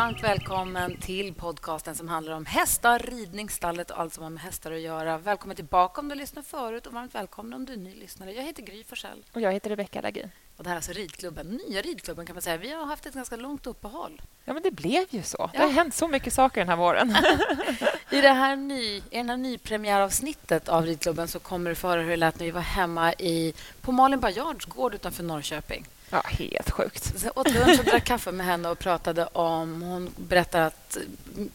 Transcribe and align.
varmt 0.00 0.22
välkommen 0.22 0.96
till 0.96 1.34
podcasten 1.34 1.94
som 1.94 2.08
handlar 2.08 2.32
om 2.32 2.46
hästar, 2.46 2.98
ridning, 2.98 3.50
stallet 3.50 3.90
och 3.90 4.00
allt 4.00 4.14
som 4.14 4.22
har 4.22 4.30
med 4.30 4.42
hästar 4.42 4.72
att 4.72 4.80
göra. 4.80 5.18
Välkommen 5.18 5.56
tillbaka 5.56 6.00
om 6.00 6.08
du 6.08 6.14
lyssnat 6.14 6.46
förut 6.46 6.86
och 6.86 6.92
varmt 6.92 7.14
välkommen 7.14 7.54
om 7.54 7.64
du 7.64 7.72
är 7.72 7.76
ny 7.76 7.94
lyssnare. 7.94 8.32
Jag 8.32 8.42
heter 8.42 8.62
Gry 8.62 8.84
Forssell. 8.84 9.24
Och 9.32 9.40
jag 9.40 9.52
heter 9.52 9.70
Rebecka 9.70 10.00
Lagin. 10.00 10.30
Och 10.56 10.64
det 10.64 10.68
här 10.68 10.74
är 10.74 10.78
alltså 10.78 10.92
ridklubben, 10.92 11.60
nya 11.68 11.82
ridklubben 11.82 12.26
kan 12.26 12.34
man 12.34 12.42
säga. 12.42 12.56
Vi 12.56 12.72
har 12.72 12.86
haft 12.86 13.06
ett 13.06 13.14
ganska 13.14 13.36
långt 13.36 13.66
uppehåll. 13.66 14.22
Ja, 14.44 14.52
men 14.52 14.62
det 14.62 14.70
blev 14.70 15.04
ju 15.10 15.22
så. 15.22 15.50
Ja. 15.52 15.58
Det 15.58 15.64
har 15.64 15.72
hänt 15.72 15.94
så 15.94 16.08
mycket 16.08 16.32
saker 16.32 16.60
den 16.60 16.68
här 16.68 16.76
våren. 16.76 17.16
I 18.10 18.20
det 18.20 18.32
här, 18.32 18.56
ny, 18.56 18.96
i 18.96 19.02
den 19.10 19.30
här 19.30 19.36
nypremiäravsnittet 19.36 20.68
av 20.68 20.86
ridklubben 20.86 21.28
så 21.28 21.38
kommer 21.38 21.70
du 21.70 21.76
få 21.76 21.88
höra 21.88 22.00
hur 22.00 22.10
det 22.10 22.16
lät 22.16 22.38
när 22.38 22.46
vi 22.46 22.52
var 22.52 22.60
hemma 22.60 23.12
i, 23.12 23.54
på 23.80 23.92
Malin 23.92 24.20
Baryards 24.20 24.66
gård 24.66 24.94
utanför 24.94 25.22
Norrköping. 25.22 25.86
Ja, 26.10 26.22
helt 26.26 26.70
sjukt. 26.70 27.18
Så 27.20 27.26
jag 27.26 27.38
åt 27.38 27.54
lunch 27.54 27.78
och 27.78 27.84
drack 27.84 28.04
kaffe 28.04 28.32
med 28.32 28.46
henne 28.46 28.68
och 28.68 28.78
pratade 28.78 29.26
om... 29.26 29.82
Hon 29.82 30.10
berättade 30.16 30.66
att, 30.66 30.96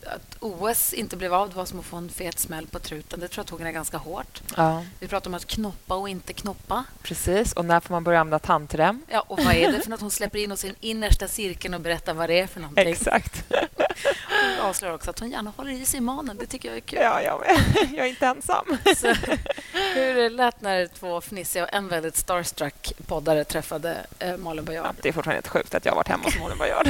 att 0.05 0.37
OS 0.39 0.93
inte 0.93 1.17
blev 1.17 1.33
av. 1.33 1.49
Det 1.49 1.55
var 1.55 1.65
som 1.65 1.79
att 1.79 1.85
få 1.85 1.97
en 1.97 2.09
fet 2.09 2.39
smäll 2.39 2.67
på 2.67 2.79
truten. 2.79 3.19
Det 3.19 3.27
tror 3.27 3.41
jag 3.43 3.47
tog 3.47 3.59
henne 3.59 3.71
ganska 3.71 3.97
hårt. 3.97 4.41
Ja, 4.57 4.85
Vi 4.99 5.07
pratade 5.07 5.29
om 5.29 5.33
att 5.35 5.45
knoppa 5.45 5.95
och 5.95 6.09
inte 6.09 6.33
knoppa. 6.33 6.83
precis. 7.01 7.53
Och 7.53 7.65
när 7.65 7.79
får 7.79 7.93
man 7.93 8.03
börja 8.03 8.19
använda 8.19 8.39
tandrem? 8.39 9.01
Ja, 9.09 9.23
och 9.27 9.39
vad 9.43 9.53
är 9.55 9.71
det 9.71 9.81
för 9.81 9.89
något 9.89 10.01
hon 10.01 10.11
släpper 10.11 10.39
in 10.39 10.51
oss 10.51 10.63
i 10.65 10.67
den 10.67 10.75
innersta 10.79 11.27
cirkeln 11.27 11.73
och 11.73 11.81
berättar 11.81 12.13
vad 12.13 12.29
det 12.29 12.39
är 12.39 12.47
för 12.47 12.59
någonting? 12.59 12.87
Exakt. 12.87 13.43
Hon 14.57 14.65
avslöjar 14.65 14.93
också 14.93 15.09
att 15.09 15.19
hon 15.19 15.31
gärna 15.31 15.53
håller 15.57 15.71
i 15.71 15.85
sig 15.85 15.99
manen. 15.99 16.37
Det 16.37 16.45
tycker 16.45 16.69
jag 16.69 16.77
är 16.77 16.81
kul. 16.81 16.99
Ja, 17.01 17.21
jag 17.21 17.39
med. 17.39 17.89
Jag 17.97 18.05
är 18.05 18.09
inte 18.09 18.25
ensam. 18.25 18.77
Så, 18.97 19.07
hur 19.73 20.15
det 20.15 20.29
lät 20.29 20.61
när 20.61 20.87
två 20.87 21.21
fnissiga 21.21 21.63
och 21.63 21.73
en 21.73 21.87
väldigt 21.87 22.17
starstruck 22.17 22.93
poddare 23.07 23.43
träffade 23.43 23.97
eh, 24.19 24.37
Malin 24.37 24.65
Baryard. 24.65 24.85
Ja, 24.85 24.93
det 25.01 25.09
är 25.09 25.13
fortfarande 25.13 25.37
helt 25.37 25.47
sjukt 25.47 25.75
att 25.75 25.85
jag 25.85 25.91
har 25.91 25.95
varit 25.95 26.07
hemma 26.07 26.23
hos 26.23 26.39
Malin 26.39 26.57
Baryard. 26.57 26.87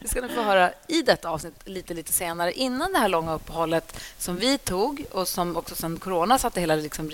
Det 0.00 0.08
ska 0.08 0.20
ni 0.20 0.28
få 0.28 0.42
höra 0.42 0.72
i 0.86 1.02
detta 1.02 1.28
avsnitt 1.28 1.54
lite, 1.64 1.94
lite 1.94 2.12
senare. 2.12 2.52
Innan 2.52 2.92
det 2.92 2.98
här 2.98 3.08
långa 3.08 3.34
uppehållet 3.34 4.00
som 4.18 4.36
vi 4.36 4.58
tog 4.58 5.04
och 5.10 5.28
som 5.28 5.56
också 5.56 5.74
sen 5.74 5.98
corona 5.98 6.38
satte 6.38 6.60
hela 6.60 6.74
liksom, 6.74 7.10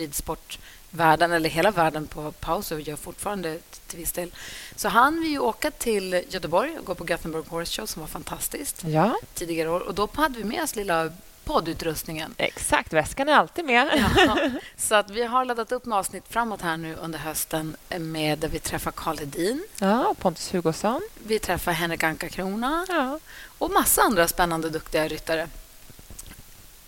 ridsportvärlden, 0.91 1.33
eller 1.33 1.48
hela 1.50 1.70
världen 1.70 2.06
på 2.06 2.33
paus 2.33 2.70
och 2.72 2.81
gör 2.81 2.97
fortfarande 2.97 3.58
till 3.86 3.98
viss 3.98 4.12
del, 4.12 4.31
så 4.77 4.89
hann 4.89 5.20
vi 5.20 5.28
ju 5.28 5.39
åka 5.39 5.70
till 5.70 6.22
Göteborg 6.28 6.78
och 6.78 6.84
gå 6.84 6.94
på 6.94 7.05
Gothenburg 7.05 7.44
Horse 7.48 7.72
Show 7.81 7.86
som 7.86 8.00
var 8.00 8.06
fantastiskt 8.08 8.83
Ja, 8.86 9.16
tidigare 9.34 9.69
år. 9.70 9.81
Och 9.81 9.94
då 9.94 10.09
hade 10.14 10.39
vi 10.39 10.44
med 10.44 10.62
oss 10.62 10.77
lilla 10.77 11.12
poddutrustningen. 11.44 12.34
exakt. 12.39 12.92
Väskan 12.92 13.28
är 13.28 13.33
alltid 13.34 13.64
med. 13.64 14.11
Ja, 14.16 14.39
så 14.77 14.94
att 14.94 15.11
vi 15.11 15.22
har 15.25 15.44
laddat 15.44 15.72
upp 15.72 15.84
med 15.86 15.98
avsnitt 15.98 16.25
framåt 16.28 16.62
här 16.62 16.77
nu 16.77 16.94
under 16.94 17.19
hösten 17.19 17.77
med 17.98 18.39
där 18.39 18.48
vi 18.48 18.59
träffar 18.59 18.91
Karl 18.91 19.19
Hedin, 19.19 19.64
Ja, 19.81 20.14
Pontus 20.19 20.53
Hugosson. 20.55 21.00
vi 21.27 21.39
träffar 21.39 21.72
Henrik 21.72 22.03
Anka-Krona 22.03 22.86
Ja. 22.89 23.19
och 23.59 23.70
massa 23.70 24.03
andra 24.03 24.28
spännande, 24.28 24.70
duktiga 24.70 25.09
ryttare. 25.09 25.48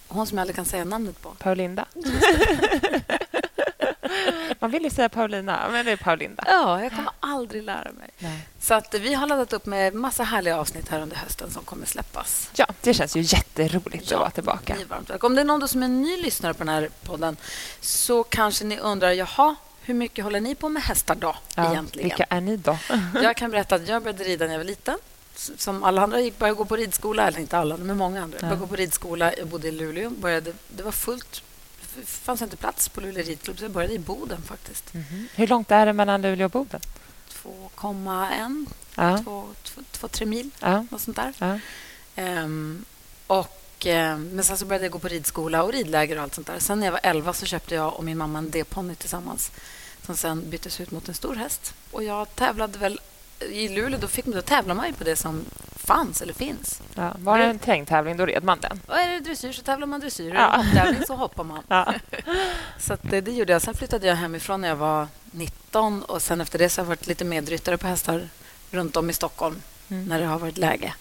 Hon 0.08 0.26
som 0.26 0.38
jag 0.38 0.42
aldrig 0.42 0.56
kan 0.56 0.64
säga 0.64 0.84
namnet 0.84 1.22
på. 1.22 1.30
Paulinda. 1.38 1.84
Man 4.62 4.70
vill 4.70 4.82
ju 4.84 4.90
säga 4.90 5.08
Paulina, 5.08 5.68
men 5.72 5.84
det 5.86 5.92
är 5.92 5.96
Paulinda. 5.96 6.44
Ja, 6.46 6.82
jag 6.82 6.90
kommer 6.90 7.10
aldrig 7.20 7.62
lära 7.62 7.92
mig. 7.92 8.10
Nej. 8.18 8.40
Så 8.60 8.74
att 8.74 8.94
vi 8.94 9.14
har 9.14 9.26
laddat 9.26 9.52
upp 9.52 9.66
med 9.66 9.94
massa 9.94 10.24
härliga 10.24 10.56
avsnitt 10.58 10.88
här 10.88 11.00
under 11.00 11.16
hösten 11.16 11.50
som 11.50 11.64
kommer 11.64 11.86
släppas. 11.86 12.50
Ja, 12.54 12.66
det 12.80 12.94
känns 12.94 13.16
ju 13.16 13.20
jätteroligt 13.20 14.10
Ja, 14.10 14.16
att 14.16 14.20
vara 14.20 14.30
tillbaka. 14.30 14.74
Ni 14.74 14.82
är 14.82 14.86
varmt 14.86 15.10
välkomna. 15.10 15.26
Om 15.32 15.34
det 15.34 15.40
är 15.40 15.44
någon 15.44 15.60
då 15.60 15.68
som 15.68 15.82
är 15.82 15.88
ny 15.88 16.16
lyssnare 16.22 16.54
på 16.54 16.58
den 16.64 16.68
här 16.74 16.88
podden 17.04 17.36
så 17.80 18.22
kanske 18.22 18.64
ni 18.64 18.78
undrar, 18.78 19.10
jaha, 19.10 19.54
hur 19.82 19.94
mycket 19.94 20.24
håller 20.24 20.40
ni 20.40 20.54
på 20.54 20.68
med 20.68 20.82
hästar 20.82 21.14
då 21.14 21.36
Ja, 21.56 21.70
egentligen? 21.72 22.08
vilka 22.08 22.24
är 22.28 22.40
ni 22.40 22.56
då? 22.56 22.78
Jag 23.22 23.36
kan 23.36 23.50
berätta 23.50 23.74
att 23.74 23.88
jag 23.88 24.02
började 24.02 24.24
rida 24.24 24.44
när 24.44 24.52
jag 24.52 24.58
var 24.58 24.64
liten. 24.64 24.98
Som 25.56 25.84
alla 25.84 26.02
andra 26.02 26.20
gick 26.20 26.38
började 26.38 26.56
gå 26.56 26.64
på 26.64 26.76
ridskola, 26.76 27.28
eller 27.28 27.38
inte 27.40 27.58
alla, 27.58 27.76
men 27.76 27.96
många 27.96 28.22
andra. 28.22 28.36
Jag 28.36 28.40
började 28.40 28.56
Ja. 28.56 28.60
gå 28.60 28.66
på 28.66 28.76
ridskola, 28.76 29.34
jag 29.36 29.46
bodde 29.46 29.68
i 29.68 29.72
Luleå. 29.72 30.10
Började, 30.10 30.52
det 30.68 30.82
var 30.82 30.92
fullt, 30.92 31.32
det 31.32 31.42
fanns 32.06 32.42
inte 32.42 32.56
plats 32.56 32.88
på 32.88 33.00
Luleå 33.00 33.22
ridklubb, 33.24 33.58
så 33.58 33.64
jag 33.64 33.70
började 33.70 33.94
i 33.94 33.98
Boden 33.98 34.42
faktiskt. 34.42 34.94
Mhm. 34.94 35.28
Hur 35.34 35.46
långt 35.46 35.70
är 35.70 35.86
det 35.86 35.92
mellan 35.92 36.22
Luleå 36.22 36.44
och 36.44 36.50
Boden? 36.50 36.80
2,1, 37.42 38.66
Ja, 38.96 39.18
2-3 39.92 40.26
mil, 40.26 40.50
ja, 40.60 40.86
något 40.90 41.00
sånt 41.00 41.16
där. 41.16 41.32
ja. 41.38 41.58
Ehm, 42.16 42.84
och, 43.26 43.86
ehm, 43.86 44.28
men 44.28 44.44
sen 44.44 44.58
så 44.58 44.64
började 44.66 44.84
jag 44.84 44.92
gå 44.92 44.98
på 44.98 45.08
ridskola 45.08 45.62
och 45.62 45.72
ridläger 45.72 46.16
och 46.16 46.22
allt 46.22 46.34
sånt 46.34 46.46
där. 46.46 46.58
Sen 46.58 46.78
när 46.80 46.86
jag 46.86 46.92
var 46.92 47.00
11 47.02 47.32
så 47.32 47.46
köpte 47.46 47.74
jag 47.74 47.94
och 47.94 48.04
min 48.04 48.18
mamma 48.18 48.38
en 48.38 48.50
D-ponny 48.50 48.94
tillsammans 48.94 49.50
som 50.06 50.16
sen 50.16 50.50
byttes 50.50 50.80
ut 50.80 50.90
mot 50.90 51.08
en 51.08 51.14
stor 51.14 51.34
häst. 51.34 51.74
Och 51.90 52.04
jag 52.04 52.34
tävlade 52.36 52.78
väl 52.78 53.00
i 53.48 53.68
Luleå, 53.68 53.98
då, 54.00 54.08
fick, 54.08 54.24
då 54.24 54.42
tävlar 54.42 54.74
man 54.74 54.86
ju 54.86 54.92
på 54.92 55.04
det 55.04 55.16
som 55.16 55.44
fanns 55.76 56.22
eller 56.22 56.32
finns. 56.34 56.80
ja. 56.94 57.12
Var 57.18 57.38
det 57.38 57.44
en 57.44 57.58
terrängtävling, 57.58 58.16
då 58.16 58.26
red 58.26 58.44
man 58.44 58.60
den. 58.60 58.80
Och 58.88 58.98
är 58.98 59.08
det 59.08 59.20
dressyr 59.20 59.52
så 59.52 59.62
tävlar 59.62 59.86
man 59.86 60.00
dressyr. 60.00 60.34
Ja. 60.34 60.40
Är 60.40 60.50
det 60.58 60.64
hopptävling 60.64 61.06
så 61.06 61.14
hoppar 61.14 61.44
man. 61.44 61.62
Ja. 61.68 61.94
Så 62.78 62.96
det, 63.02 63.20
det 63.20 63.32
gjorde 63.32 63.52
jag. 63.52 63.62
Sen 63.62 63.74
flyttade 63.74 64.06
jag 64.06 64.14
hemifrån 64.16 64.60
när 64.60 64.68
jag 64.68 64.76
var 64.76 65.08
19 65.30 66.02
och 66.02 66.22
sen 66.22 66.40
efter 66.40 66.58
det 66.58 66.68
så 66.68 66.80
har 66.80 66.84
jag 66.84 66.88
varit 66.88 67.06
lite 67.06 67.24
medryttare 67.24 67.76
på 67.76 67.86
hästar 67.86 68.28
runt 68.70 68.96
om 68.96 69.10
i 69.10 69.12
Stockholm 69.12 69.62
Mm. 69.90 70.04
när 70.04 70.20
det 70.20 70.26
har 70.26 70.38
varit 70.38 70.58
läge. 70.58 70.94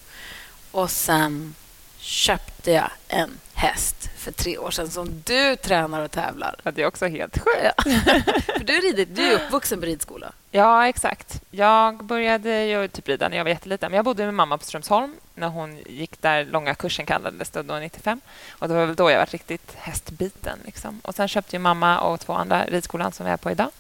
Och 0.72 0.92
sen 0.92 1.56
köpte 1.98 2.72
jag 2.72 2.90
en 3.08 3.30
häst 3.54 4.10
för 4.18 4.32
tre 4.32 4.58
år 4.58 4.72
sedan 4.72 4.90
som 4.90 5.22
du 5.26 5.56
tränar 5.56 6.02
och 6.02 6.12
tävlar. 6.12 6.56
Ja, 6.64 6.72
det 6.72 6.82
är 6.82 6.86
också 6.88 7.08
helt 7.08 7.38
sjukt. 7.38 7.58
Ja. 7.64 7.84
för 8.58 8.64
du 8.64 8.78
är, 8.78 8.82
ridit, 8.82 9.16
du 9.16 9.22
är 9.24 9.36
uppvuxen 9.36 9.80
på 9.80 9.86
ridskola. 9.86 10.32
Ja, 10.52 10.88
exakt. 10.88 11.42
Jag 11.52 12.04
började 12.04 12.66
ju 12.66 12.88
typ 12.88 13.08
rida 13.08 13.30
när 13.30 13.38
jag 13.38 13.44
var 13.44 13.50
jätteliten. 13.50 13.92
Men 13.92 13.96
jag 13.96 14.06
bodde 14.06 14.26
med 14.26 14.34
mamma 14.34 14.58
på 14.58 14.64
Strömsholm 14.64 15.16
när 15.36 15.48
hon 15.48 15.78
gick 15.86 16.22
där 16.22 16.46
långa 16.46 16.76
kursen 16.76 17.06
kallades 17.06 17.50
det 17.50 17.64
då 17.64 17.76
95. 17.76 18.22
Och 18.52 18.68
det 18.68 18.74
var 18.74 18.86
väl 18.86 18.96
då 18.96 19.12
jag 19.12 19.20
var 19.20 19.26
riktigt 19.26 19.76
hästbiten. 19.78 20.60
Liksom. 20.66 21.02
Och 21.04 21.16
sen 21.16 21.28
köpte 21.28 21.56
ju 21.56 21.60
mamma 21.60 22.00
och 22.00 22.20
två 22.20 22.34
andra 22.34 22.66
ridskolan 22.66 23.12
som 23.12 23.26
vi 23.26 23.32
är 23.32 23.38
på 23.38 23.52
idag. 23.52 23.72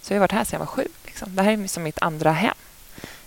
Så 0.00 0.12
jag 0.12 0.16
har 0.16 0.20
varit 0.20 0.32
här 0.32 0.44
sedan 0.44 0.56
jag 0.56 0.66
var 0.66 0.72
sju. 0.72 0.88
Liksom. 1.04 1.36
Det 1.36 1.42
här 1.42 1.52
är 1.52 1.66
som 1.66 1.82
mitt 1.82 2.02
andra 2.02 2.30
hem. 2.32 2.54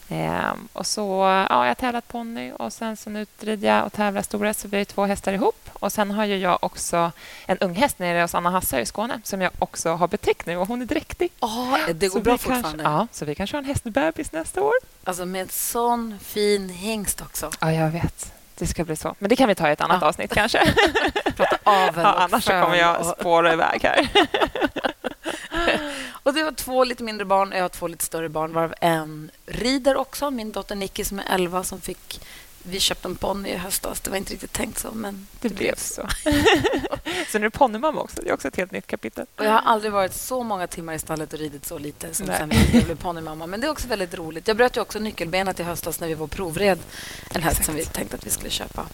Ehm, 0.10 0.68
och 0.74 0.88
så 0.88 1.02
ja, 1.50 1.64
jag 1.64 1.70
har 1.70 1.74
tävlat 1.76 2.08
ponny 2.08 2.52
och 2.52 2.74
sen 2.74 2.98
så 2.98 3.10
nu 3.10 3.26
rider 3.40 3.68
jag 3.76 3.86
och 3.86 3.94
tävlar 3.94 4.22
storhäst 4.22 4.60
så 4.60 4.68
vi 4.68 4.82
är 4.82 4.86
två 4.86 5.06
hästar 5.06 5.34
ihop. 5.34 5.70
Och 5.74 5.92
sen 5.92 6.12
har 6.12 6.26
ju 6.26 6.38
jag 6.38 6.58
också 6.62 7.12
en 7.46 7.58
ung 7.58 7.76
häst 7.76 8.00
nere 8.00 8.22
hos 8.22 8.36
Anna 8.36 8.50
Hassar 8.50 8.80
i 8.80 8.86
Skåne 8.86 9.22
som 9.24 9.42
jag 9.42 9.52
också 9.60 9.90
har 9.94 10.08
betäckt 10.08 10.46
nu 10.46 10.58
och 10.58 10.68
hon 10.68 10.82
är 10.82 10.86
dräktig. 10.86 11.32
Ja, 11.40 11.78
det 11.96 12.10
Så 12.10 12.14
går 12.16 12.24
bra 12.24 12.34
vi 12.34 12.38
kanske- 12.38 12.54
fortfarande. 12.54 12.84
Ja, 12.84 13.08
så 13.12 13.26
vi 13.26 13.36
kanske 13.36 13.56
har 13.58 13.62
en 13.62 13.68
hästbebis 13.68 14.32
nästa 14.32 14.62
år. 14.64 14.74
Alltså 15.04 15.26
med 15.26 15.42
en 15.42 15.50
sån 15.50 16.20
fin 16.24 16.70
hingst 16.70 17.22
också. 17.22 17.52
Ja, 17.62 17.72
jag 17.74 17.90
vet. 17.90 18.34
Det 18.60 18.68
ska 18.68 18.86
bli 18.86 18.96
så. 18.96 19.16
Men 19.20 19.30
det 19.30 19.36
kan 19.36 19.48
vi 19.50 19.56
ta 19.56 19.70
i 19.70 19.72
ett 19.72 19.82
annat 19.82 19.98
Ja. 20.02 20.08
avsnitt 20.08 20.34
kanske. 20.34 20.74
Prata 21.36 21.58
avel 21.64 22.04
Ja, 22.04 22.14
annars 22.14 22.44
så 22.44 22.52
kommer 22.52 22.76
jag 22.76 23.06
spåra 23.06 23.54
iväg 23.54 23.84
här. 23.84 24.08
Och 26.28 26.34
du 26.34 26.44
har 26.44 26.52
två 26.52 26.84
lite 26.84 27.04
mindre 27.04 27.26
barn 27.26 27.52
och 27.52 27.58
jag 27.58 27.64
har 27.64 27.70
två 27.70 27.88
lite 27.88 28.06
större 28.06 28.30
barn 28.30 28.54
varav 28.54 28.74
en 28.82 29.32
rider 29.46 29.96
också. 29.96 30.32
Min 30.32 30.52
dotter 30.52 30.76
Nicky 30.76 31.04
som 31.04 31.20
är 31.20 31.24
11 31.30 31.64
som 31.64 31.82
fick... 31.82 32.22
Vi 32.64 32.80
köpte 32.80 33.08
en 33.08 33.16
ponny 33.16 33.50
i 33.50 33.56
höstas. 33.58 34.00
Det 34.00 34.10
var 34.10 34.18
inte 34.18 34.34
riktigt 34.34 34.54
tänkt 34.54 34.80
så, 34.80 34.92
men 34.92 35.28
Det 35.42 35.50
blev 35.50 35.76
så. 35.76 36.08
så 37.32 37.40
nu 37.40 37.46
är 37.46 37.50
du 37.50 37.50
ponnymamma 37.50 38.02
också. 38.02 38.22
Det 38.22 38.30
är 38.30 38.34
också 38.34 38.48
ett 38.48 38.56
helt 38.56 38.72
nytt 38.72 38.88
kapitel. 38.88 39.26
Och 39.36 39.46
jag 39.46 39.52
har 39.52 39.60
aldrig 39.60 39.92
varit 39.92 40.14
så 40.14 40.44
många 40.44 40.68
timmar 40.68 40.94
i 40.94 41.00
stallet 41.00 41.34
och 41.34 41.40
ridit 41.40 41.66
så 41.66 41.78
lite 41.78 42.14
som 42.14 42.26
Nej. 42.26 42.38
sen 42.38 42.52
jag 42.74 42.84
blev 42.84 42.96
ponnymamma. 42.96 43.48
Men 43.48 43.62
det 43.62 43.68
är 43.68 43.72
också 43.72 43.88
väldigt 43.88 44.14
roligt. 44.14 44.48
Jag 44.48 44.58
bröt 44.58 44.78
ju 44.78 44.82
också 44.82 45.00
nyckelbenet 45.00 45.60
i 45.60 45.64
höstas 45.64 46.00
när 46.00 46.08
vi 46.08 46.14
var 46.14 46.28
provred 46.28 46.80
en 47.30 47.42
häst 47.42 47.60
Exakt. 47.60 47.66
som 47.66 47.76
vi 47.76 47.86
tänkte 47.86 48.16
att 48.16 48.26
vi 48.26 48.30
skulle 48.30 48.50
köpa. 48.50 48.86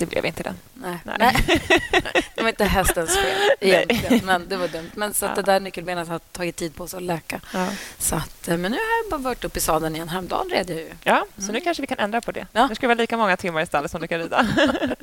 Det 0.00 0.06
blev 0.06 0.26
inte 0.26 0.42
den. 0.42 0.54
Nej. 0.74 0.98
Nej. 1.04 1.36
Det 2.34 2.42
var 2.42 2.48
inte 2.48 2.64
hästens 2.64 3.16
fel 3.16 3.50
egentligen, 3.60 4.26
men 4.26 4.48
det 4.48 4.56
var 4.56 4.68
dumt. 4.68 4.90
Men 4.94 5.14
så 5.14 5.26
att 5.26 5.30
Ja. 5.36 5.42
det 5.42 5.52
där 5.52 5.60
nyckelbenet 5.60 6.08
har 6.08 6.18
tagit 6.18 6.56
tid 6.56 6.74
på 6.74 6.86
sig 6.86 6.96
att 6.96 7.02
läka. 7.02 7.40
Ja, 7.54 7.66
Så 7.98 8.14
att, 8.16 8.48
eh, 8.48 8.56
men 8.56 8.72
nu 8.72 8.76
har 8.78 9.02
jag 9.02 9.10
bara 9.10 9.24
varit 9.28 9.44
upp 9.44 9.56
i 9.56 9.60
sadeln 9.60 9.94
igen. 9.96 10.08
Häromdagen 10.08 10.48
red 10.50 10.70
jag 10.70 10.78
ju. 10.78 10.90
ja 11.04 11.26
så 11.38 11.52
nu 11.52 11.60
kanske 11.60 11.80
vi 11.80 11.86
kan 11.86 11.98
ändra 11.98 12.20
på 12.20 12.32
det. 12.32 12.46
Ja. 12.52 12.66
Nu 12.66 12.74
ska 12.74 12.86
det 12.86 12.94
vara 12.94 13.02
lika 13.02 13.16
många 13.16 13.36
timmar 13.36 13.60
i 13.62 13.66
stallet 13.66 13.90
som 13.90 14.00
du 14.00 14.06
kan 14.08 14.18
rida. 14.20 14.46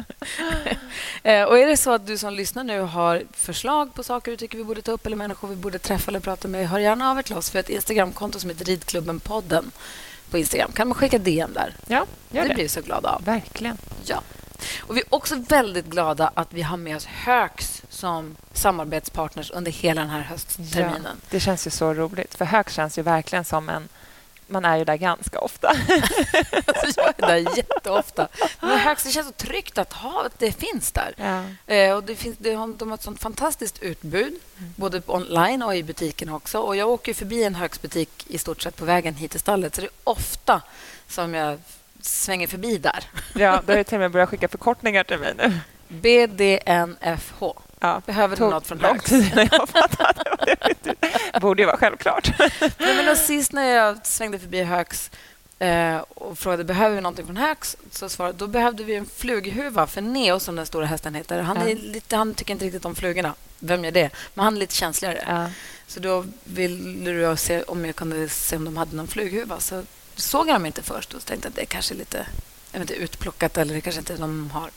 Eh, 1.23 1.43
och 1.43 1.59
är 1.59 1.67
det 1.67 1.77
så 1.77 1.91
att 1.91 2.07
du 2.07 2.17
som 2.17 2.33
lyssnar 2.33 2.63
nu 2.63 2.79
har 2.79 3.23
förslag 3.33 3.93
på 3.93 4.03
saker 4.03 4.31
du 4.31 4.37
tycker 4.37 4.57
vi 4.57 4.63
borde 4.63 4.81
ta 4.81 4.91
upp 4.91 5.05
eller 5.05 5.15
människor 5.17 5.47
vi 5.47 5.55
borde 5.55 5.79
träffa 5.79 6.11
eller 6.11 6.19
prata 6.19 6.47
med, 6.47 6.69
hör 6.69 6.79
gärna 6.79 7.11
av 7.11 7.17
er 7.19 7.21
till 7.23 7.35
oss. 7.37 7.49
för 7.49 7.59
ett 7.59 7.69
Instagramkonto 7.69 8.39
som 8.39 8.49
heter 8.49 8.65
Ridklubben-podden 8.65 9.71
på 10.31 10.37
Instagram. 10.37 10.71
Kan 10.71 10.87
man 10.87 10.95
skicka 10.95 11.17
DM 11.17 11.53
där? 11.53 11.73
Ja, 11.87 12.05
gör 12.31 12.41
det 12.41 12.47
det. 12.47 12.53
blir 12.53 12.63
vi 12.63 12.69
så 12.69 12.81
glada 12.81 13.09
av. 13.09 13.23
Verkligen. 13.23 13.77
Ja. 14.05 14.21
Och 14.79 14.97
vi 14.97 15.01
är 15.01 15.15
också 15.15 15.35
väldigt 15.35 15.85
glada 15.85 16.31
att 16.33 16.53
vi 16.53 16.61
har 16.61 16.77
med 16.77 16.95
oss 16.95 17.05
Högs 17.05 17.81
som 17.89 18.35
samarbetspartners 18.53 19.51
under 19.51 19.71
hela 19.71 20.01
den 20.01 20.09
här 20.09 20.21
höstterminen. 20.21 21.21
Det 21.29 21.39
känns 21.39 21.67
ju 21.67 21.71
så 21.71 21.93
roligt. 21.93 22.35
För 22.35 22.45
Hög 22.45 22.69
känns 22.69 22.97
ju 22.97 23.01
verkligen 23.01 23.45
som 23.45 23.69
en... 23.69 23.89
Man 24.49 24.65
är 24.65 24.77
ju 24.77 24.85
där 24.85 24.95
ganska 24.95 25.39
ofta. 25.39 25.67
Alltså, 25.67 27.01
jag 27.01 27.13
är 27.17 27.27
där 27.27 27.57
jätteofta. 27.57 28.27
Men 28.59 28.79
Högs, 28.79 29.03
det 29.03 29.11
känns 29.11 29.27
så 29.27 29.33
tryggt 29.33 29.77
att, 29.77 29.93
ha, 29.93 30.25
att 30.25 30.39
det 30.39 30.51
finns 30.51 30.91
där. 30.91 31.13
Ja. 31.17 31.73
Eh, 31.73 31.95
och 31.95 32.03
det 32.03 32.15
finns, 32.15 32.37
det 32.37 32.53
har, 32.53 32.67
de 32.67 32.89
har 32.89 32.97
ett 32.97 33.03
sånt 33.03 33.21
fantastiskt 33.21 33.79
utbud, 33.79 34.33
både 34.75 35.01
på 35.01 35.13
online 35.13 35.63
och 35.63 35.75
i 35.75 35.83
butiken 35.83 36.29
också. 36.29 36.59
Och 36.59 36.75
jag 36.75 36.89
åker 36.89 37.13
förbi 37.13 37.43
en 37.43 37.55
Högsbutik 37.55 38.25
i 38.27 38.37
stort 38.37 38.61
sett 38.61 38.75
på 38.75 38.85
vägen 38.85 39.15
hit 39.15 39.31
till 39.31 39.39
stallet, 39.39 39.75
så 39.75 39.81
det 39.81 39.87
är 39.87 39.91
ofta 40.03 40.61
som 41.07 41.33
jag 41.33 41.59
svänger 42.07 42.47
förbi 42.47 42.77
där. 42.77 43.03
Ja, 43.35 43.61
du 43.67 43.75
har 43.75 43.83
till 43.83 43.95
och 43.95 43.99
med 44.01 44.11
börjat 44.11 44.29
skicka 44.29 44.47
förkortningar 44.47 45.03
till 45.03 45.17
mig 45.19 45.33
nu. 45.37 45.59
BDNFH. 45.87 47.43
Ja, 47.79 48.01
Behöver 48.05 48.35
du 48.37 48.43
något 48.49 48.67
från 48.67 48.79
Högs? 48.79 49.03
tid 49.05 49.31
innan 49.31 49.47
jag 49.51 49.69
fattade. 49.69 50.23
Det 51.33 51.39
borde 51.41 51.61
ju 51.61 51.65
vara 51.65 51.77
självklart. 51.77 52.31
Nej, 52.59 52.95
men 52.95 53.05
då 53.05 53.15
sist 53.15 53.51
när 53.53 53.75
jag 53.75 54.05
svängde 54.07 54.39
förbi 54.39 54.63
Högs 54.63 55.11
eh, 55.59 55.97
och 55.97 56.39
frågade 56.39 56.63
behöver 56.63 56.95
vi 56.95 57.01
någonting 57.01 57.25
från 57.25 57.37
Högs 57.37 57.77
så 57.91 58.09
svarade 58.09 58.37
då 58.37 58.47
behövde 58.47 58.83
vi 58.83 58.95
en 58.95 59.05
flughuva 59.05 59.87
för 59.87 60.01
Neo, 60.01 60.39
som 60.39 60.55
den 60.55 60.65
stora 60.65 60.85
hästen 60.85 61.15
heter. 61.15 61.41
Han, 61.41 61.57
är 61.57 61.75
lite, 61.75 62.15
han 62.15 62.33
tycker 62.33 62.53
inte 62.53 62.65
riktigt 62.65 62.85
om 62.85 62.95
flugorna. 62.95 63.33
Vem 63.59 63.83
gör 63.85 63.91
det? 63.91 64.09
Men 64.33 64.43
han 64.45 64.55
är 64.55 64.59
lite 64.59 64.75
känsligare. 64.75 65.23
Ja. 65.27 65.49
Så 65.87 65.99
då 65.99 66.25
ville 66.43 67.11
jag 67.11 67.39
se 67.39 67.63
om 67.63 67.85
jag 67.85 67.95
kunde 67.95 68.29
se 68.29 68.55
om 68.55 68.65
de 68.65 68.77
hade 68.77 68.95
någon 68.95 69.07
flughuva. 69.07 69.59
Så 69.59 69.83
såg 70.17 70.47
jag 70.47 70.55
dem 70.55 70.65
inte 70.65 70.81
först 70.83 71.13
och 71.13 71.25
tänkte 71.25 71.47
att 71.47 71.55
det 71.55 71.61
är 71.61 71.65
kanske 71.65 71.93
lite 71.93 72.25
jag 72.71 72.79
vet 72.79 72.89
inte, 72.89 73.03
utplockat 73.03 73.57
eller 73.57 73.73
det 73.73 73.81
kanske 73.81 73.99
inte 73.99 74.15
de 74.15 74.51
har. 74.51 74.69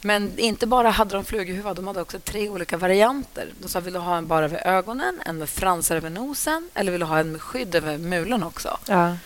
Men 0.00 0.38
inte 0.38 0.66
bara 0.66 0.90
hade 0.90 1.14
de 1.14 1.24
flughuva, 1.24 1.74
de 1.74 1.86
hade 1.86 2.00
också 2.00 2.18
tre 2.18 2.48
olika 2.48 2.76
varianter. 2.76 3.48
De 3.62 3.68
sa 3.68 3.80
vill 3.80 3.92
du 3.92 3.98
ha 3.98 4.16
en 4.16 4.26
bara 4.26 4.44
över 4.44 4.66
ögonen, 4.66 5.20
en 5.26 5.38
med 5.38 5.48
fransar 5.48 5.96
över 5.96 6.10
nosen 6.10 6.70
eller 6.74 6.92
vill 6.92 7.00
du 7.00 7.06
ha 7.06 7.18
en 7.18 7.32
med 7.32 7.42
skydd 7.42 7.74
över 7.74 7.98
mulen 7.98 8.42
också. 8.42 8.78
Ja. 8.86 9.16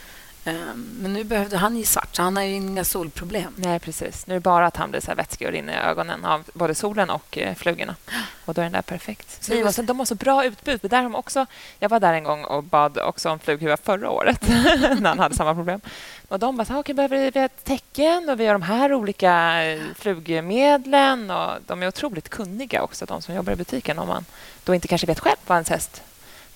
Ehm, 0.48 0.96
Men 1.00 1.12
nu 1.12 1.24
behövde 1.24 1.56
han 1.56 1.76
i 1.76 1.84
svart, 1.84 2.16
så 2.16 2.22
han 2.22 2.36
har 2.36 2.42
ju 2.42 2.52
inga 2.54 2.84
solproblem. 2.84 3.52
Nej, 3.56 3.78
precis. 3.80 4.26
Nu 4.26 4.34
är 4.34 4.36
det 4.38 4.42
bara 4.42 4.66
att 4.66 4.76
han 4.76 4.90
blir 4.90 5.00
så 5.00 5.06
här 5.06 5.14
vätskig 5.14 5.46
och 5.46 5.52
rinner 5.52 5.72
i 5.72 5.76
ögonen 5.76 6.24
av 6.24 6.44
både 6.52 6.74
solen 6.74 7.10
och 7.10 7.38
eh, 7.38 7.54
flugorna. 7.54 7.96
Och 8.44 8.54
då 8.54 8.60
är 8.60 8.64
den 8.64 8.72
där 8.72 8.82
perfekt. 8.82 9.44
Så 9.44 9.66
och 9.66 9.74
sen, 9.74 9.86
de 9.86 9.98
har 9.98 10.06
så 10.06 10.14
bra 10.14 10.44
utbud. 10.44 10.80
Där 10.82 11.02
har 11.02 11.16
också, 11.16 11.46
jag 11.78 11.88
var 11.88 12.00
där 12.00 12.12
en 12.12 12.24
gång 12.24 12.44
och 12.44 12.64
bad 12.64 12.98
också 12.98 13.30
om 13.30 13.38
flughuva 13.38 13.76
förra 13.76 14.10
året 14.10 14.48
när 14.48 15.08
han 15.08 15.18
hade 15.18 15.34
samma 15.36 15.54
problem. 15.54 15.80
Och 16.28 16.38
de 16.38 16.56
bara, 16.56 16.64
så 16.64 16.72
här, 16.72 16.80
okej, 16.80 16.94
behöver 16.94 17.30
vi- 17.30 17.40
ett 17.40 17.64
tecken 17.64 18.28
och 18.28 18.40
vi 18.40 18.46
har 18.46 18.52
de 18.52 18.62
här 18.62 18.92
olika 18.94 19.64
eh, 19.64 19.82
flugmedlen. 19.94 21.30
Och 21.30 21.50
de 21.66 21.82
är 21.82 21.88
otroligt 21.88 22.28
kunniga 22.28 22.82
också, 22.82 23.04
de 23.06 23.22
som 23.22 23.34
jobbar 23.34 23.52
i 23.52 23.56
butiken, 23.56 23.98
om 23.98 24.08
man 24.08 24.24
då 24.64 24.74
inte 24.74 24.88
kanske 24.88 25.06
vet 25.06 25.20
själv 25.20 25.36
vad 25.46 25.56
ens 25.56 25.68
häst 25.68 26.02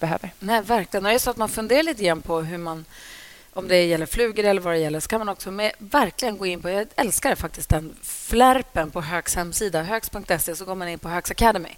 behöver. 0.01 0.31
Nej, 0.39 0.63
verkligen. 0.63 1.05
Och 1.07 1.11
det 1.11 1.15
är 1.15 1.19
så 1.19 1.31
att 1.31 1.37
man 1.37 1.49
funderar 1.49 1.83
lite 1.83 2.05
grann 2.05 2.23
på 2.23 2.41
hur 2.41 2.59
man 2.59 2.85
om 3.55 3.69
det 3.69 3.85
gäller 3.85 4.07
flugor 4.07 4.45
eller 4.45 4.61
vad 4.61 4.75
det 4.75 4.79
gäller 4.79 5.01
så 5.01 5.09
kan 5.09 5.19
man 5.19 5.29
också 5.29 5.51
med, 5.51 5.73
verkligen 5.79 6.39
gå 6.39 6.47
in 6.47 6.63
på... 6.63 6.71
Jag 6.71 6.87
älskar 6.97 7.35
faktiskt 7.35 7.69
den 7.69 7.97
flärpen 8.03 8.91
på 8.91 9.01
Högs 9.01 9.35
hemsida, 9.35 9.83
högs.se, 9.83 10.57
så 10.57 10.65
går 10.65 10.75
man 10.75 10.89
in 10.89 10.99
på 10.99 11.09
Högs 11.09 11.31
Academy. 11.31 11.69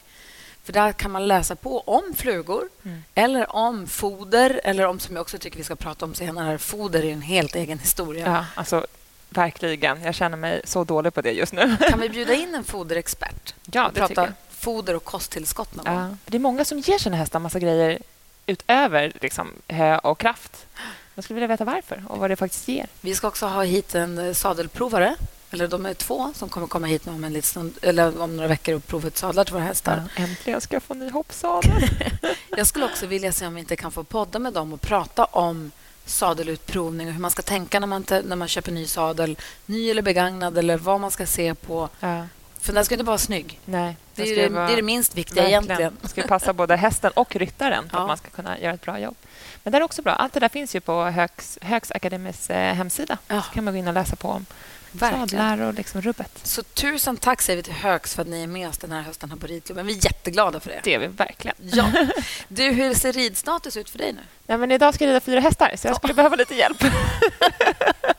För 0.65 0.73
där 0.73 0.93
kan 0.93 1.11
man 1.11 1.27
läsa 1.29 1.57
på 1.57 1.81
om 1.81 2.15
flugor 2.17 2.69
Mm. 2.85 3.03
eller 3.15 3.57
om 3.57 3.87
foder 3.87 4.61
eller 4.65 4.87
om, 4.87 5.01
som 5.01 5.17
jag 5.17 5.23
också 5.23 5.39
tycker 5.39 5.57
vi 5.59 5.65
ska 5.65 5.77
prata 5.77 6.05
om 6.05 6.15
senare, 6.15 6.59
foder 6.59 7.05
är 7.05 7.13
en 7.13 7.23
helt 7.23 7.55
egen 7.55 7.79
historia. 7.79 8.27
Ja, 8.27 8.45
alltså 8.55 8.87
verkligen. 9.29 10.03
Jag 10.03 10.15
känner 10.15 10.37
mig 10.37 10.61
så 10.65 10.85
dålig 10.85 11.15
på 11.15 11.21
det 11.23 11.33
just 11.33 11.53
nu. 11.53 11.77
Kan 11.91 12.01
vi 12.01 12.09
bjuda 12.19 12.35
in 12.35 12.55
en 12.55 12.65
foderexpert? 12.65 13.55
Ja, 13.73 13.91
det 13.95 14.01
prata 14.01 14.33
foder 14.51 14.97
och 14.97 15.05
kosttillskott 15.05 15.75
någon? 15.75 15.95
Ja. 15.95 16.17
Det 16.25 16.37
är 16.37 16.41
många 16.41 16.65
som 16.65 16.79
ger 16.79 16.99
sina 16.99 17.17
hästar 17.17 17.39
massa 17.39 17.59
grejer 17.59 17.99
utöver 18.47 19.13
liksom, 19.21 19.53
hö 19.69 19.99
och 19.99 20.19
kraft. 20.19 20.67
Man 21.15 21.23
skulle 21.23 21.35
vilja 21.35 21.49
veta 21.49 21.65
varför 21.65 22.03
och 22.09 22.19
vad 22.19 22.31
det 22.31 22.37
faktiskt 22.37 22.69
ger. 22.69 22.87
Vi 23.01 23.15
ska 23.15 23.29
också 23.29 23.47
ha 23.47 23.63
hit 23.63 23.95
en 23.95 24.19
eh, 24.19 24.33
sadelprovare. 24.33 25.17
Eller 25.51 25.69
de 25.69 25.87
är 25.87 25.95
två 25.95 26.33
som 26.35 26.49
kommer 26.49 26.67
komma 26.67 26.87
hit 26.87 27.07
om, 27.07 27.25
en 27.25 27.33
liten 27.33 27.49
stund, 27.49 27.79
eller 27.83 28.21
om 28.21 28.37
några 28.37 28.49
veckor 28.49 28.75
och 28.75 28.87
prova 28.87 29.09
ut 29.09 29.17
sadlar 29.17 29.45
till 29.45 29.55
våra 29.55 29.65
hästar. 29.65 30.03
Äntligen 30.17 30.61
ska 30.61 30.77
jag 30.77 30.83
få 30.83 30.95
ny 30.95 31.11
hoppsadel. 31.11 31.89
Jag 32.57 32.67
skulle 32.67 32.85
också 32.85 33.07
vilja 33.07 33.33
se 33.33 33.47
om 33.47 33.55
vi 33.55 33.61
inte 33.61 33.77
kan 33.77 33.93
få 33.93 34.05
podda 34.05 34.39
med 34.39 34.53
dem 34.53 34.73
och 34.73 34.81
prata 34.81 35.25
om 35.25 35.71
sadelutprovning 36.07 37.07
och 37.07 37.13
hur 37.13 37.21
man 37.21 37.31
ska 37.31 37.43
tänka 37.43 37.81
när 37.81 37.87
man, 37.87 38.05
när 38.25 38.37
man 38.37 38.49
köper 38.49 38.73
ny 38.73 38.87
sadel. 38.87 39.39
Ny 39.67 39.91
eller 39.91 40.03
begagnad 40.03 40.59
eller 40.59 40.79
vad 40.79 41.01
man 41.01 41.11
ska 41.11 41.27
se 41.27 41.55
på. 41.55 41.89
ja. 42.01 42.27
För 42.65 42.73
den 42.73 42.85
ska 42.85 42.95
inte 42.95 43.05
bara 43.05 43.11
vara 43.11 43.19
snygg. 43.19 43.61
Nej, 43.65 43.97
Det 44.15 44.23
är, 44.23 44.37
det, 44.37 44.49
vara- 44.49 44.67
det 44.67 44.73
är 44.73 44.77
det 44.77 44.83
minst 44.83 45.15
viktiga 45.15 45.43
verkligen. 45.43 45.65
egentligen. 45.65 45.97
Det 46.03 46.09
ska 46.09 46.23
passa 46.23 46.53
både 46.53 46.77
hästen 46.77 47.11
och 47.15 47.37
ryttaren 47.37 47.89
för 47.91 47.97
Ja. 47.97 48.03
att 48.03 48.09
man 48.09 48.17
ska 48.17 48.29
kunna 48.31 48.59
göra 48.59 48.75
ett 48.75 48.81
bra 48.83 48.99
jobb. 48.99 49.17
Men 49.63 49.73
det 49.73 49.79
är 49.79 49.83
också 49.83 50.03
bra. 50.03 50.13
Allt 50.13 50.33
det 50.33 50.41
där 50.41 50.49
finns 50.49 50.75
ju 50.77 50.81
på 50.81 51.05
Högs, 51.05 51.59
Högs 51.63 51.91
Akademis 51.91 52.51
eh, 52.51 52.75
hemsida. 52.75 53.19
Ja, 53.29 53.43
Så 53.43 53.51
kan 53.55 53.65
man 53.65 53.75
gå 53.75 53.79
in 53.79 53.89
och 53.89 53.95
läsa 53.95 54.17
på 54.17 54.29
om 54.29 54.47
verkligen. 54.93 55.29
sadlar 55.29 55.61
och 55.67 55.75
liksom 55.75 56.01
rubbet. 56.03 56.31
Så 56.43 56.63
tusen 56.63 57.17
tack 57.17 57.43
säger 57.43 57.57
vi 57.57 57.63
till 57.63 57.73
Högs 57.73 58.15
för 58.15 58.23
att 58.23 58.29
ni 58.29 58.43
är 58.43 58.47
med 58.47 58.69
oss 58.69 58.79
den 58.79 58.93
här 58.93 59.03
hösten 59.03 59.31
här 59.31 59.37
på 59.37 59.47
ridklubben. 59.47 59.87
Vi 59.87 59.93
är 59.99 60.05
jätteglada 60.05 60.61
för 60.61 60.71
det. 60.71 60.81
Det 60.85 60.95
är 60.95 60.99
vi 60.99 61.07
verkligen. 61.07 61.57
Ja. 61.61 61.91
Du, 62.49 62.63
hur 62.71 62.95
ser 62.95 63.13
ridstatus 63.13 63.77
ut 63.77 63.91
för 63.91 63.99
dig 63.99 64.13
nu? 64.13 64.21
Nej, 64.47 64.59
men 64.59 64.71
idag 64.73 64.95
ska 64.95 65.05
jag 65.05 65.09
rida 65.11 65.21
fyra 65.21 65.41
hästar, 65.41 65.73
så 65.77 65.89
jag 65.89 65.97
skulle 65.97 66.15
behöva 66.15 66.37
lite 66.37 66.55
hjälp. 66.55 66.85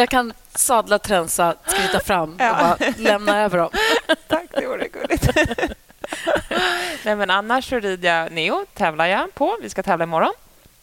Jag 0.00 0.08
kan 0.08 0.32
sadla, 0.54 0.98
tränsa, 0.98 1.54
skritta 1.66 2.00
fram 2.00 2.34
och 2.34 2.40
Ja. 2.40 2.76
bara 2.78 2.90
lämna 2.96 3.40
över 3.42 3.58
dem. 3.58 3.70
Tack, 4.28 4.44
det 4.50 4.66
vore 4.66 4.88
gulligt. 4.88 5.28
Nej, 7.04 7.16
men 7.16 7.30
annars 7.30 7.68
så 7.70 7.78
rider 7.80 8.08
jag 8.22 8.32
Neo, 8.32 8.66
tävlar 8.74 9.06
jag 9.06 9.34
på. 9.34 9.58
Vi 9.62 9.70
ska 9.70 9.82
tävla 9.82 10.02
imorgon. 10.04 10.32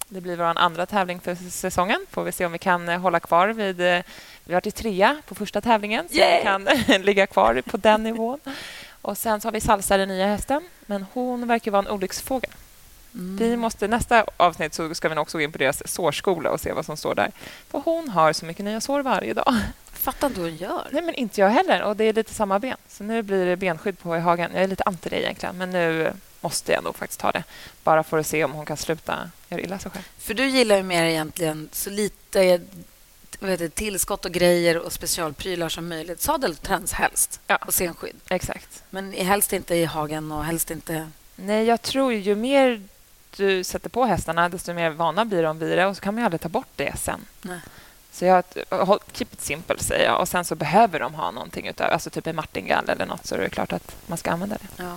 Det 0.08 0.22
blir 0.22 0.38
vår 0.38 0.44
andra 0.46 0.86
tävling 0.86 1.20
för 1.20 1.36
säsongen. 1.50 2.06
Får 2.12 2.24
vi 2.24 2.32
se 2.32 2.46
om 2.46 2.52
vi 2.52 2.58
kan 2.58 2.90
eh, 2.90 3.00
hålla 3.00 3.20
kvar 3.20 3.48
vid... 3.48 3.82
eh, 3.82 4.02
Vi 4.44 4.54
har 4.54 4.62
varit 4.62 4.68
i 4.68 4.72
trea 4.72 5.18
på 5.28 5.36
första 5.36 5.62
tävlingen, 5.62 6.10
så 6.10 6.16
Yay! 6.18 6.38
vi 6.40 6.44
kan 6.44 6.64
ligga 7.02 7.28
kvar 7.28 7.62
på 7.66 7.78
den 7.78 8.04
nivån. 8.04 8.40
Och 9.02 9.18
Sen 9.18 9.42
så 9.42 9.48
har 9.48 9.54
vi 9.54 9.62
Salsa, 9.62 9.98
den 9.98 10.08
nya 10.10 10.28
hästen. 10.28 10.64
Men 10.86 11.06
hon 11.14 11.48
verkar 11.48 11.72
vara 11.72 11.80
en 11.86 11.88
olycksfågel. 11.92 12.52
Mm. 13.18 13.38
Vi 13.38 13.58
måste, 13.58 13.88
nästa 13.88 14.26
avsnitt 14.38 14.74
så 14.74 14.96
ska 14.96 15.10
vi 15.10 15.18
också 15.18 15.38
gå 15.38 15.42
in 15.42 15.52
på 15.52 15.58
deras 15.58 15.88
sårskola 15.94 16.52
och 16.52 16.62
se 16.62 16.74
vad 16.74 16.86
som 16.86 16.98
står 16.98 17.16
där. 17.16 17.32
För 17.70 17.82
hon 17.86 18.10
har 18.10 18.34
så 18.34 18.46
mycket 18.46 18.66
nya 18.66 18.82
sår 18.82 19.00
varje 19.00 19.34
dag. 19.34 19.46
Jag 19.48 20.00
fattar 20.00 20.28
inte 20.28 20.42
hur 20.42 20.50
hon 20.50 20.58
gör. 20.58 20.88
Nej, 20.92 21.02
men 21.02 21.16
inte 21.16 21.42
jag 21.42 21.50
heller. 21.50 21.84
Och 21.84 21.96
det 21.96 22.04
är 22.04 22.14
lite 22.14 22.34
samma 22.34 22.60
ben. 22.60 22.78
Så 22.90 23.04
nu 23.04 23.22
blir 23.22 23.46
det 23.46 23.56
benskydd 23.56 24.00
på 24.00 24.18
i 24.18 24.20
hagen. 24.20 24.52
Jag 24.54 24.64
är 24.64 24.68
lite 24.68 24.84
anti 24.84 25.10
det 25.10 25.22
egentligen, 25.22 25.58
men 25.58 25.72
nu 25.72 26.14
måste 26.42 26.72
jag 26.72 26.84
nog 26.84 26.96
faktiskt 26.96 27.20
ta 27.20 27.32
det. 27.32 27.44
Bara 27.84 28.04
för 28.04 28.18
att 28.18 28.28
se 28.28 28.44
om 28.44 28.52
hon 28.52 28.66
kan 28.66 28.78
sluta 28.78 29.32
göra 29.50 29.62
illa 29.62 29.80
sig 29.80 29.92
själv. 29.92 30.04
För 30.18 30.34
du 30.34 30.48
gillar 30.48 30.76
ju 30.78 30.84
mer 30.84 31.04
egentligen 31.04 31.70
så 31.72 31.90
lite 31.90 32.42
heter, 32.42 33.58
det, 33.58 33.70
tillskott 33.70 34.26
och 34.26 34.32
grejer 34.32 34.78
och 34.78 34.94
specialprylar 34.94 35.70
som 35.70 35.88
möjligt. 35.88 36.22
Sadelträns 36.22 36.94
helst 36.94 37.40
Ja. 37.48 37.56
och 37.56 37.74
scenskydd. 37.74 38.16
Exakt. 38.30 38.84
Men 38.90 39.14
helst 39.14 39.54
inte 39.54 39.76
i 39.76 39.86
hagen 39.86 40.32
och 40.32 40.46
helst 40.46 40.72
inte... 40.72 41.12
Nej, 41.36 41.66
jag 41.66 41.82
tror 41.82 42.14
ju 42.14 42.36
mer 42.36 42.82
du 43.38 43.64
sätter 43.64 43.90
på 43.90 44.06
hästarna, 44.06 44.50
desto 44.50 44.74
mer 44.74 44.90
vana 44.90 45.26
blir 45.26 45.44
de 45.44 45.60
vid 45.60 45.78
det. 45.78 45.86
Och 45.86 45.96
så 45.96 46.02
kan 46.02 46.14
man 46.14 46.22
ju 46.22 46.26
aldrig 46.26 46.42
ta 46.42 46.50
bort 46.50 46.68
det 46.76 47.00
sen. 47.00 47.26
Nej. 47.42 47.60
Så 48.12 48.26
jag 48.26 48.44
keep 49.12 49.28
it 49.32 49.42
simple, 49.42 49.80
säger 49.80 50.06
jag. 50.06 50.22
Och 50.22 50.28
sen 50.28 50.46
så 50.46 50.56
behöver 50.56 51.00
de 51.00 51.14
ha 51.14 51.32
någonting 51.32 51.68
utöver, 51.68 51.92
alltså 51.92 52.10
typ 52.10 52.28
en 52.28 52.36
martingall 52.36 52.90
eller 52.90 53.06
något, 53.06 53.26
så 53.26 53.36
är 53.36 53.40
det 53.40 53.50
klart 53.50 53.74
att 53.74 53.96
man 54.08 54.18
ska 54.18 54.32
använda 54.32 54.58
det. 54.62 54.84
Ja. 54.84 54.96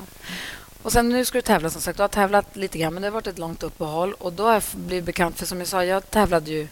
Och 0.83 0.93
sen 0.93 1.09
nu 1.09 1.25
ska 1.25 1.39
du 1.39 1.43
tävla 1.43 1.71
som 1.71 1.81
sagt. 1.81 1.97
Du 1.97 2.03
har 2.03 2.09
tävlat 2.09 2.57
lite 2.57 2.79
grann 2.79 2.95
men 2.95 3.03
det 3.03 3.09
har 3.09 3.13
varit 3.13 3.27
ett 3.27 3.39
långt 3.39 3.63
uppehåll 3.63 4.13
och 4.13 4.33
då 4.33 4.45
har 4.45 4.53
jag 4.53 4.63
blivit 4.73 5.05
bekant 5.05 5.39
för 5.39 5.47
som 5.47 5.59
jag 5.59 5.69
sa, 5.69 5.85
jag 5.85 6.11
tävlade 6.11 6.51
ju 6.51 6.69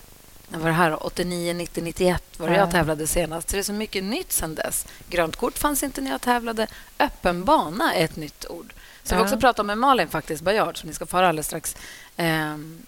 när 0.49 0.59
var 0.59 0.67
det 0.69 0.75
här? 0.75 1.07
89, 1.07 1.55
90, 1.55 1.83
91 1.85 2.23
var 2.37 2.49
det 2.49 2.55
Ja. 2.55 2.61
jag 2.61 2.71
tävlade 2.71 3.07
senast. 3.07 3.50
Så 3.50 3.57
det 3.57 3.61
är 3.61 3.62
så 3.62 3.73
mycket 3.73 4.05
nytt 4.05 4.33
sen 4.33 4.55
dess. 4.55 4.87
Grönt 5.09 5.37
kort 5.37 5.59
fanns 5.59 5.83
inte 5.83 6.00
när 6.00 6.11
jag 6.11 6.21
tävlade. 6.21 6.67
Öppen 6.99 7.45
bana 7.45 7.95
är 7.95 8.05
ett 8.05 8.17
nytt 8.17 8.47
ord. 8.50 8.73
Så 9.02 9.14
vi 9.14 9.21
Ja. 9.21 9.25
också 9.25 9.37
prata 9.40 9.62
med 9.62 9.78
Malin 9.78 10.09
faktiskt, 10.09 10.43
Bajard, 10.43 10.76
som 10.76 10.88
ni 10.88 10.95
ska 10.95 11.07
få 11.07 11.17
höra 11.17 11.28
alldeles 11.28 11.47
strax. 11.47 11.76
Ehm, 12.17 12.83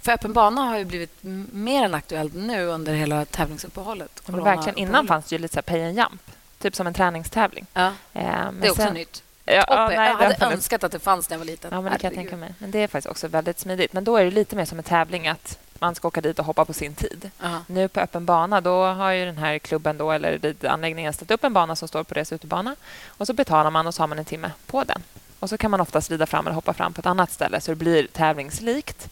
för 0.00 0.12
öppen 0.12 0.32
bana 0.32 0.60
har 0.60 0.78
ju 0.78 0.84
blivit 0.84 1.18
mer 1.52 1.84
än 1.84 1.94
aktuellt 1.94 2.34
nu 2.34 2.66
under 2.66 2.94
hela 2.94 3.24
tävlingsuppehållet. 3.24 4.22
Men 4.26 4.44
verkligen, 4.44 4.78
innan 4.78 5.06
fanns 5.06 5.26
det 5.28 5.34
ju 5.36 5.42
lite 5.42 5.54
så 5.54 5.62
pay 5.62 5.84
and 5.84 5.96
jump, 5.98 6.22
typ 6.58 6.76
som 6.76 6.86
en 6.86 6.94
träningstävling. 6.94 7.66
Ja, 7.74 7.86
Eh, 7.86 7.92
men 8.12 8.60
det 8.60 8.66
är 8.66 8.70
också 8.70 8.82
sen- 8.82 8.94
nytt. 8.94 9.22
Ja, 9.46 9.64
ja, 9.68 9.88
nej, 9.88 9.96
jag 9.96 10.16
hade 10.16 10.46
önskat 10.54 10.84
att 10.84 10.92
det 10.92 10.98
fanns 10.98 11.30
när 11.30 11.34
jag 11.34 11.38
var 11.38 11.46
liten. 11.46 11.70
Ja, 11.72 11.80
men 11.80 11.92
det 11.92 11.98
kan 11.98 12.08
jag 12.08 12.14
tänka 12.14 12.36
mig. 12.36 12.54
Men 12.58 12.70
det 12.70 12.78
är 12.78 12.88
faktiskt 12.88 13.10
också 13.10 13.28
väldigt 13.28 13.58
smidigt. 13.58 13.92
Men 13.92 14.04
då 14.04 14.16
är 14.16 14.24
det 14.24 14.30
lite 14.30 14.56
mer 14.56 14.64
som 14.64 14.78
en 14.78 14.84
tävling 14.84 15.28
att 15.28 15.58
man 15.84 15.94
ska 15.94 16.08
åka 16.08 16.20
dit 16.20 16.38
och 16.38 16.44
hoppa 16.44 16.64
på 16.64 16.72
sin 16.72 16.94
tid. 16.94 17.30
Ja. 17.42 17.64
Nu 17.66 17.88
på 17.88 18.00
öppen 18.00 18.24
bana, 18.24 18.60
då 18.60 18.84
har 18.84 19.10
ju 19.10 19.24
den 19.24 19.38
här 19.38 19.58
klubben 19.58 19.98
då, 19.98 20.12
eller 20.12 20.38
ridanläggningen 20.38 21.12
ställt 21.12 21.30
upp 21.30 21.44
en 21.44 21.52
bana 21.52 21.76
som 21.76 21.88
står 21.88 22.04
på 22.04 22.14
deras 22.14 22.32
utebana. 22.32 22.76
Och 23.06 23.26
så 23.26 23.32
betalar 23.32 23.70
man 23.70 23.86
och 23.86 23.94
så 23.94 24.02
har 24.02 24.08
man 24.08 24.18
en 24.18 24.24
timme 24.24 24.50
på 24.66 24.84
den. 24.84 25.02
Och 25.40 25.48
så 25.48 25.58
kan 25.58 25.70
man 25.70 25.80
oftast 25.80 26.10
rida 26.10 26.26
fram 26.26 26.46
eller 26.46 26.54
hoppa 26.54 26.72
fram 26.72 26.92
på 26.92 27.00
ett 27.00 27.06
annat 27.06 27.32
ställe 27.32 27.60
så 27.60 27.70
det 27.70 27.76
blir 27.76 28.06
tävlingslikt. 28.06 29.08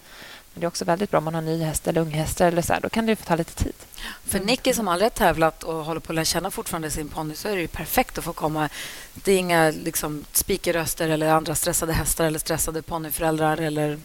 Men 0.55 0.61
det 0.61 0.65
är 0.65 0.69
också 0.69 0.85
väldigt 0.85 1.11
bra 1.11 1.19
om 1.19 1.25
man 1.25 1.35
har 1.35 1.43
ny 1.43 1.63
häst 1.63 1.89
eller 1.89 2.01
unghästar 2.01 2.49
eller 2.49 2.63
så 2.63 2.73
här. 2.73 2.81
Då 2.81 2.89
kan 2.89 3.07
det 3.07 3.17
få 3.17 3.25
ta 3.25 3.37
lite 3.37 3.65
tid. 3.65 3.75
För 4.25 4.41
Nicky 4.41 4.73
som 4.75 4.89
aldrig 4.89 5.05
har 5.05 5.17
tävlat 5.17 5.63
och 5.63 5.85
håller 5.85 6.01
på 6.01 6.13
att 6.13 6.15
lära 6.15 6.25
känna 6.25 6.51
fortfarande 6.51 6.91
sin 6.91 7.09
ponny 7.09 7.35
så 7.35 7.49
är 7.49 7.57
det 7.57 7.69
perfekt 7.69 8.19
att 8.19 8.25
få 8.25 8.33
komma. 8.33 8.69
Det 9.15 9.33
är 9.33 9.39
inga 9.39 9.71
liksom, 9.71 10.25
spikerröster 10.33 11.09
eller 11.09 11.29
andra 11.29 11.55
stressade 11.55 11.93
hästar 11.93 12.25
eller 12.25 12.39
stressade 12.39 12.83
ponnyföräldrar 12.83 13.57
eller 13.57 13.99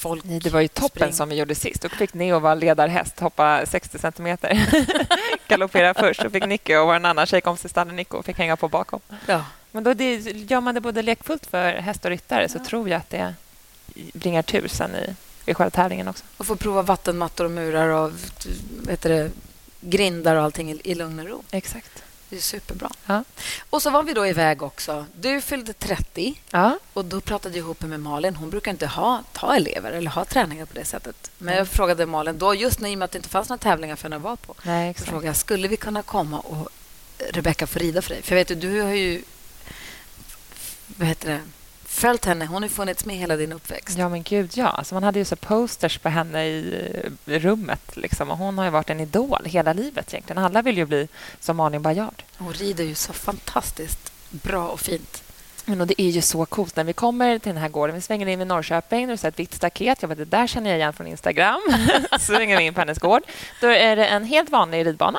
folk. 0.00 0.24
Nej, 0.24 0.38
det 0.40 0.50
var 0.50 0.60
ju 0.60 0.68
toppen 0.68 0.90
Spring. 1.02 1.12
som 1.12 1.28
vi 1.28 1.36
gjorde 1.36 1.54
sist. 1.54 1.82
Då 1.82 1.88
fick 1.88 2.14
Neo 2.14 2.38
vara 2.38 2.54
ledarhäst, 2.54 3.20
hoppa 3.20 3.66
60 3.66 3.98
centimeter. 3.98 4.68
Galoppera 5.48 5.94
först. 5.94 6.22
Så 6.22 6.30
fick 6.30 6.46
Nicky 6.46 6.74
och 6.76 6.86
vår 6.86 6.94
annan 6.94 7.26
tjejkompis 7.26 7.64
i 7.64 7.68
stallet, 7.68 7.94
Nico, 7.94 8.22
fick 8.22 8.38
hänga 8.38 8.56
på 8.56 8.68
bakom. 8.68 9.00
Ja. 9.26 9.44
Men 9.72 9.84
då 9.84 9.94
det, 9.94 10.14
gör 10.50 10.60
man 10.60 10.74
det 10.74 10.80
både 10.80 11.02
lekfullt 11.02 11.46
för 11.46 11.72
häst 11.72 12.04
och 12.04 12.10
ryttare 12.10 12.48
så 12.48 12.58
Ja. 12.58 12.64
tror 12.64 12.88
jag 12.88 12.98
att 12.98 13.10
det 13.10 13.34
bringar 14.12 14.42
tur 14.42 14.68
sen 14.68 14.94
i 14.94 15.14
vid 15.44 15.56
själva 15.56 15.70
tävlingen 15.70 16.08
också. 16.08 16.24
Och 16.36 16.46
få 16.46 16.56
prova 16.56 16.82
vattenmattor 16.82 17.44
och 17.44 17.50
murar 17.50 17.88
och 17.88 18.12
vet 18.88 19.02
det, 19.02 19.30
grindar 19.80 20.36
och 20.36 20.42
allting 20.42 20.70
i, 20.72 20.80
i 20.84 20.94
lugn 20.94 21.18
och 21.20 21.26
ro. 21.28 21.42
Exakt. 21.50 22.02
Det 22.30 22.36
är 22.36 22.40
superbra. 22.40 22.90
Ja. 23.06 23.24
Och 23.70 23.82
så 23.82 23.90
var 23.90 24.02
vi 24.02 24.12
då 24.12 24.26
iväg 24.26 24.62
också. 24.62 25.06
Du 25.20 25.40
fyllde 25.40 25.72
30 25.72 26.40
Ja. 26.50 26.78
och 26.92 27.04
då 27.04 27.20
pratade 27.20 27.54
jag 27.54 27.64
ihop 27.64 27.82
med 27.82 28.00
Malin. 28.00 28.36
Hon 28.36 28.50
brukar 28.50 28.70
inte 28.70 28.86
ha, 28.86 29.22
ta 29.32 29.56
elever 29.56 29.92
eller 29.92 30.10
ha 30.10 30.24
träningar 30.24 30.66
på 30.66 30.74
det 30.74 30.84
sättet. 30.84 31.30
Men 31.38 31.56
jag 31.56 31.68
frågade 31.68 32.06
Malin 32.06 32.38
då, 32.38 32.54
just 32.54 32.80
när, 32.80 32.88
i 32.90 32.94
och 32.94 32.98
med 32.98 33.04
att 33.04 33.10
det 33.12 33.18
inte 33.18 33.28
fanns 33.28 33.48
några 33.48 33.58
tävlingar 33.58 33.96
för 33.96 34.02
henne 34.02 34.16
att 34.16 34.22
vara 34.22 34.36
på, 34.36 34.54
Nej, 34.62 34.94
så 34.98 35.04
frågade 35.04 35.26
jag, 35.26 35.36
skulle 35.36 35.68
vi 35.68 35.76
kunna 35.76 36.02
komma 36.02 36.40
och 36.40 36.68
Rebecka 37.30 37.66
få 37.66 37.78
rida 37.78 38.02
för 38.02 38.10
dig? 38.10 38.22
För 38.22 38.36
jag 38.36 38.44
vet 38.44 38.60
du 38.60 38.80
har 38.80 38.90
ju 38.90 39.22
vad 40.86 41.08
heter 41.08 41.28
det, 41.28 41.40
följt 42.00 42.24
henne. 42.24 42.46
Hon 42.46 42.62
har 42.62 42.68
funnits 42.68 43.04
med 43.04 43.16
hela 43.16 43.36
din 43.36 43.52
uppväxt. 43.52 43.98
Ja, 43.98 44.08
men 44.08 44.22
gud, 44.22 44.50
ja. 44.54 44.66
Alltså, 44.66 44.94
man 44.94 45.02
hade 45.02 45.18
ju 45.18 45.24
så 45.24 45.36
posters 45.36 45.98
på 45.98 46.08
henne 46.08 46.46
i 46.46 46.84
eh, 47.26 47.40
rummet. 47.40 47.96
Liksom. 47.96 48.30
Och 48.30 48.38
hon 48.38 48.58
har 48.58 48.64
ju 48.64 48.70
varit 48.70 48.90
en 48.90 49.00
idol 49.00 49.42
hela 49.44 49.72
livet. 49.72 50.14
egentligen. 50.14 50.44
Alla 50.44 50.62
vill 50.62 50.76
ju 50.76 50.84
bli 50.86 51.08
som 51.40 51.56
Malin 51.56 51.82
Baryard. 51.82 52.22
Hon 52.38 52.52
rider 52.52 52.84
ju 52.84 52.94
så 52.94 53.12
fantastiskt 53.12 54.12
bra 54.30 54.68
och 54.68 54.80
fint. 54.80 55.22
Men 55.64 55.80
och 55.80 55.86
det 55.86 56.02
är 56.02 56.10
ju 56.10 56.22
så 56.22 56.46
coolt 56.46 56.76
när 56.76 56.84
vi 56.84 56.92
kommer 56.92 57.38
till 57.38 57.52
den 57.52 57.62
här 57.62 57.68
gården. 57.68 57.94
Vi 57.94 58.00
svänger 58.00 58.26
in 58.26 58.38
vid 58.38 58.48
Norrköping. 58.48 59.06
Där 59.06 59.24
är 59.24 59.28
ett 59.28 59.38
vitt 59.38 59.54
staket. 59.54 60.02
Jag 60.02 60.08
vet, 60.08 60.18
det 60.18 60.24
där 60.24 60.46
känner 60.46 60.70
jag 60.70 60.78
igen 60.78 60.92
från 60.92 61.06
Instagram. 61.06 61.60
svänger 62.20 62.58
vi 62.58 62.64
in 62.64 62.74
på 62.74 62.80
hennes 62.80 62.98
gård. 62.98 63.22
Då 63.60 63.66
är 63.66 63.96
det 63.96 64.06
en 64.06 64.24
helt 64.24 64.50
vanlig 64.50 64.86
ridbana. 64.86 65.18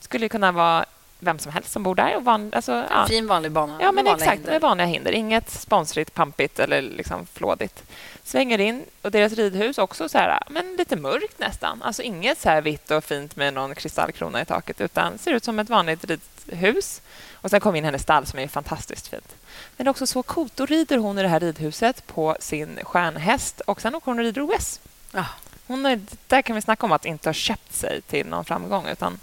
skulle 0.00 0.28
kunna 0.28 0.52
vara 0.52 0.84
vem 1.22 1.38
som 1.38 1.52
helst 1.52 1.72
som 1.72 1.82
bor 1.82 1.94
där. 1.94 2.16
Och 2.16 2.24
van, 2.24 2.52
alltså, 2.54 2.86
ja. 2.90 3.06
Fin 3.08 3.26
vanlig 3.26 3.52
bana. 3.52 3.78
Ja, 3.80 3.92
men 3.92 4.06
exakt. 4.06 4.32
hinder. 4.32 4.52
Med 4.52 4.60
vanliga 4.60 4.86
hinder. 4.86 5.12
Inget 5.12 5.50
sponsrigt, 5.50 6.14
pampigt 6.14 6.58
eller 6.58 6.82
liksom 6.82 7.26
flådigt. 7.26 7.82
Svänger 8.24 8.58
in. 8.58 8.84
Och 9.02 9.10
deras 9.10 9.32
ridhus 9.32 9.78
också 9.78 10.08
så 10.08 10.18
här, 10.18 10.42
men 10.48 10.76
lite 10.76 10.96
mörkt 10.96 11.38
nästan. 11.38 11.82
Alltså 11.82 12.02
inget 12.02 12.38
så 12.38 12.48
här 12.48 12.62
vitt 12.62 12.90
och 12.90 13.04
fint 13.04 13.36
med 13.36 13.54
någon 13.54 13.74
kristallkrona 13.74 14.42
i 14.42 14.44
taket 14.44 14.80
utan 14.80 15.18
ser 15.18 15.32
ut 15.32 15.44
som 15.44 15.58
ett 15.58 15.70
vanligt 15.70 16.04
ridhus. 16.04 17.00
Och 17.32 17.50
sen 17.50 17.60
kom 17.60 17.76
in 17.76 17.84
hennes 17.84 18.02
stall 18.02 18.26
som 18.26 18.38
är 18.38 18.48
fantastiskt 18.48 19.08
fint. 19.08 19.36
Men 19.76 19.84
det 19.84 19.88
är 19.88 19.90
också 19.90 20.06
så 20.06 20.22
coolt. 20.22 20.56
Då 20.56 20.66
rider 20.66 20.96
hon 20.96 21.18
i 21.18 21.22
det 21.22 21.28
här 21.28 21.40
ridhuset 21.40 22.06
på 22.06 22.36
sin 22.40 22.78
stjärnhäst 22.82 23.60
och 23.60 23.80
sen 23.80 23.94
åker 23.94 24.06
hon 24.06 24.18
och 24.18 24.24
rider 24.24 24.50
OS. 24.50 24.80
Ja. 25.12 25.26
Hon 25.66 25.86
är, 25.86 26.00
där 26.26 26.42
kan 26.42 26.56
vi 26.56 26.62
snacka 26.62 26.86
om 26.86 26.92
att 26.92 27.04
inte 27.04 27.28
ha 27.28 27.34
köpt 27.34 27.74
sig 27.74 28.00
till 28.00 28.26
någon 28.26 28.44
framgång 28.44 28.86
utan 28.88 29.18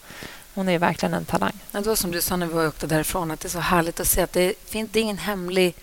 hon 0.60 0.70
är 0.70 0.80
verkligen 0.80 1.14
en 1.14 1.26
talang. 1.26 1.54
Ja, 1.72 1.82
det 1.82 1.90
var 1.90 1.96
som 1.96 2.12
du 2.12 2.22
sa 2.22 2.36
när 2.36 2.48
vi 2.48 2.68
åkte 2.68 2.88
därifrån, 2.88 3.32
att 3.32 3.40
det 3.40 3.48
är 3.48 3.50
så 3.50 3.60
härligt 3.60 4.00
att 4.00 4.08
se 4.08 4.22
att 4.22 4.34
det 4.34 4.54
finns 4.66 4.90
det 4.92 5.00
är 5.00 5.02
ingen 5.02 5.18
hemlig, 5.18 5.76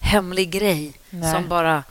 hemlig 0.00 0.50
grej 0.50 0.92
Nej. 1.10 1.32
som 1.32 1.48
bara 1.48 1.84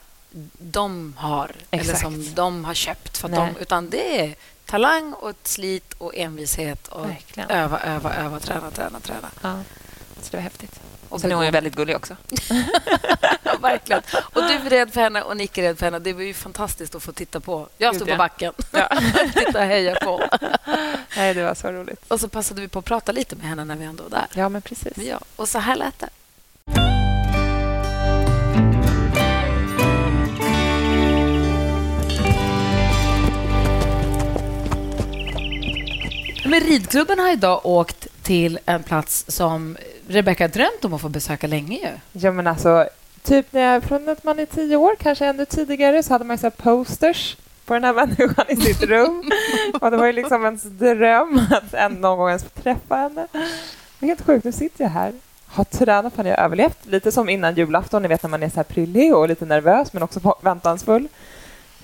de 0.57 1.13
har 1.17 1.51
eller 1.71 1.83
Exakt. 1.83 2.01
som 2.01 2.33
de 2.35 2.65
har 2.65 2.73
köpt. 2.73 3.17
För 3.17 3.29
de, 3.29 3.49
utan 3.59 3.89
det 3.89 4.21
är 4.21 4.35
talang 4.65 5.13
och 5.13 5.29
ett 5.29 5.47
slit 5.47 5.93
och 5.97 6.15
envishet 6.15 6.87
och 6.87 7.09
Verkligen. 7.09 7.49
öva, 7.49 7.79
öva, 7.79 8.13
öva, 8.15 8.39
träna, 8.39 8.71
träna, 8.71 8.99
träna. 8.99 9.29
Ja. 9.41 9.59
Så 10.21 10.31
det 10.31 10.37
var 10.37 10.41
häftigt. 10.43 10.79
Och 11.09 11.21
sen 11.21 11.31
är 11.31 11.35
hon 11.35 11.45
ju 11.45 11.51
väldigt 11.51 11.75
gullig 11.75 11.95
också. 11.95 12.15
Verkligen. 13.62 14.01
Och 14.13 14.41
du 14.41 14.53
är 14.53 14.69
rädd 14.69 14.93
för 14.93 15.01
henne 15.01 15.21
och 15.21 15.38
Nick 15.38 15.57
är 15.57 15.62
rädd 15.62 15.77
för 15.77 15.85
henne. 15.85 16.00
Det 16.00 16.13
var 16.13 16.21
ju 16.21 16.33
fantastiskt 16.33 16.95
att 16.95 17.03
få 17.03 17.12
titta 17.12 17.39
på. 17.39 17.67
Jag 17.77 17.95
stod 17.95 18.09
på 18.09 18.15
backen. 18.15 18.53
Ja. 18.71 18.89
titta 19.35 19.59
och 19.59 19.65
heja 19.65 19.95
på. 19.95 20.21
Nej, 21.17 21.33
det 21.33 21.43
var 21.43 21.55
så 21.55 21.71
roligt. 21.71 22.03
Och 22.07 22.19
så 22.19 22.27
passade 22.27 22.62
vi 22.62 22.67
på 22.67 22.79
att 22.79 22.85
prata 22.85 23.12
lite 23.12 23.35
med 23.35 23.45
henne 23.45 23.65
när 23.65 23.75
vi 23.75 23.85
ändå 23.85 24.03
var 24.03 24.09
där. 24.09 24.27
Ja, 24.33 24.50
men 24.50 24.62
precis. 24.62 24.95
Men 24.95 25.05
ja, 25.05 25.19
och 25.35 25.50
så 25.50 25.59
här 25.59 25.75
lät 25.75 26.00
det. 26.00 26.09
Men 36.50 36.59
ridklubben 36.59 37.19
har 37.19 37.31
idag 37.31 37.65
åkt 37.65 38.07
till 38.24 38.59
en 38.65 38.83
plats 38.83 39.25
som 39.27 39.77
Rebecka 40.07 40.47
drömt 40.47 40.85
om 40.85 40.93
att 40.93 41.01
få 41.01 41.09
besöka 41.09 41.47
länge. 41.47 41.77
Ju. 41.77 42.19
Ja, 42.21 42.31
men 42.31 42.47
alltså, 42.47 42.88
typ 43.24 43.53
när 43.53 43.62
jag, 43.62 43.83
från 43.83 44.09
att 44.09 44.24
man 44.24 44.39
är 44.39 44.45
tio 44.45 44.75
år, 44.75 44.95
kanske 45.00 45.25
ännu 45.25 45.45
tidigare, 45.45 46.03
så 46.03 46.13
hade 46.13 46.25
man 46.25 46.38
så 46.38 46.45
här 46.45 46.51
posters 46.51 47.38
på 47.65 47.74
den 47.74 47.83
här 47.83 47.93
människan 48.05 48.45
i 48.47 48.55
sitt 48.55 48.83
rum. 48.83 49.31
och 49.81 49.91
det 49.91 49.97
var 49.97 50.05
ju 50.05 50.12
liksom 50.12 50.45
ens 50.45 50.63
dröm 50.63 51.41
att 51.51 51.74
en, 51.74 51.93
någon 51.93 52.17
gång 52.17 52.27
ens 52.27 52.43
få 52.43 52.50
träffa 52.50 52.95
henne. 52.95 53.27
Det 54.00 54.05
är 54.05 54.07
helt 54.07 54.25
sjukt. 54.25 54.45
Nu 54.45 54.51
sitter 54.51 54.83
jag 54.83 54.91
här, 54.91 55.13
har 55.47 55.63
tränat 55.63 56.15
på 56.15 56.21
henne, 56.21 56.29
jag 56.29 56.38
har 56.38 56.45
överlevt. 56.45 56.85
Lite 56.85 57.12
som 57.12 57.29
innan 57.29 57.55
julafton, 57.55 58.01
ni 58.01 58.07
vet 58.07 58.24
när 58.24 58.29
man 58.29 58.43
är 58.43 58.50
så 58.50 58.55
här 58.55 58.63
prillig 58.63 59.15
och 59.15 59.27
lite 59.29 59.45
nervös 59.45 59.93
men 59.93 60.03
också 60.03 60.19
förväntansfull. 60.19 61.07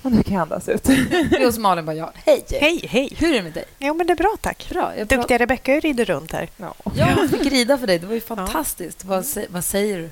Och 0.02 0.12
nu 0.12 0.22
kan 0.22 0.34
jag 0.34 0.42
andas 0.42 0.68
ut. 0.68 0.82
Det 0.84 0.92
är 1.40 1.44
hos 1.46 1.58
Malin 1.58 1.84
Baryard. 1.86 2.12
Hej! 2.14 2.44
Hej, 2.50 2.86
hej. 2.90 3.12
Hur 3.18 3.28
är 3.30 3.34
det 3.34 3.42
med 3.42 3.52
dig? 3.52 3.64
Jo, 3.78 3.94
men 3.94 4.06
det 4.06 4.12
är 4.12 4.16
bra, 4.16 4.36
tack. 4.40 4.66
Bra. 4.70 4.96
Jag 4.96 5.06
Duktiga 5.06 5.38
Rebecka 5.38 5.80
rider 5.80 6.04
runt 6.04 6.32
här. 6.32 6.48
Ja. 6.56 6.74
Jag 6.94 7.30
fick 7.30 7.52
rida 7.52 7.78
för 7.78 7.86
dig. 7.86 7.98
Det 7.98 8.06
var 8.06 8.14
ju 8.14 8.20
fantastiskt. 8.20 9.04
Vad, 9.04 9.22
sä- 9.24 9.46
vad 9.48 9.64
säger 9.64 9.98
du? 9.98 10.04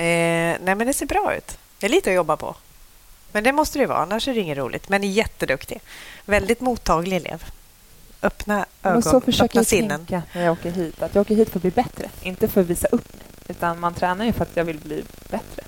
Eh, 0.00 0.56
nej, 0.62 0.74
men 0.74 0.86
det 0.86 0.92
ser 0.92 1.06
bra 1.06 1.34
ut. 1.36 1.58
Det 1.78 1.86
är 1.86 1.90
lite 1.90 2.10
att 2.10 2.16
jobba 2.16 2.36
på. 2.36 2.54
Men 3.32 3.44
det 3.44 3.52
måste 3.52 3.78
det 3.78 3.86
vara, 3.86 3.98
annars 3.98 4.28
är 4.28 4.34
det 4.34 4.40
inget 4.40 4.58
roligt. 4.58 4.88
Men 4.88 5.02
jätteduktig. 5.12 5.80
Väldigt 6.24 6.60
mottaglig 6.60 7.16
elev. 7.16 7.44
Öppna 8.22 8.66
ögon, 8.82 9.02
så 9.02 9.20
försöker 9.20 9.44
öppna 9.44 9.58
jag 9.58 9.66
sinnen. 9.66 10.06
tänka 10.06 10.22
när 10.32 10.44
jag 10.44 10.52
åker 10.52 10.70
hit. 10.70 11.02
Att 11.02 11.14
jag 11.14 11.22
åker 11.22 11.34
hit 11.34 11.50
för 11.50 11.58
att 11.58 11.62
bli 11.62 11.70
bättre, 11.70 12.10
inte 12.22 12.48
för 12.48 12.60
att 12.60 12.66
visa 12.66 12.88
upp 12.92 13.12
mig. 13.14 13.22
Utan 13.48 13.80
man 13.80 13.94
tränar 13.94 14.24
ju 14.24 14.32
för 14.32 14.42
att 14.42 14.56
jag 14.56 14.64
vill 14.64 14.78
bli 14.78 15.04
bättre. 15.30 15.62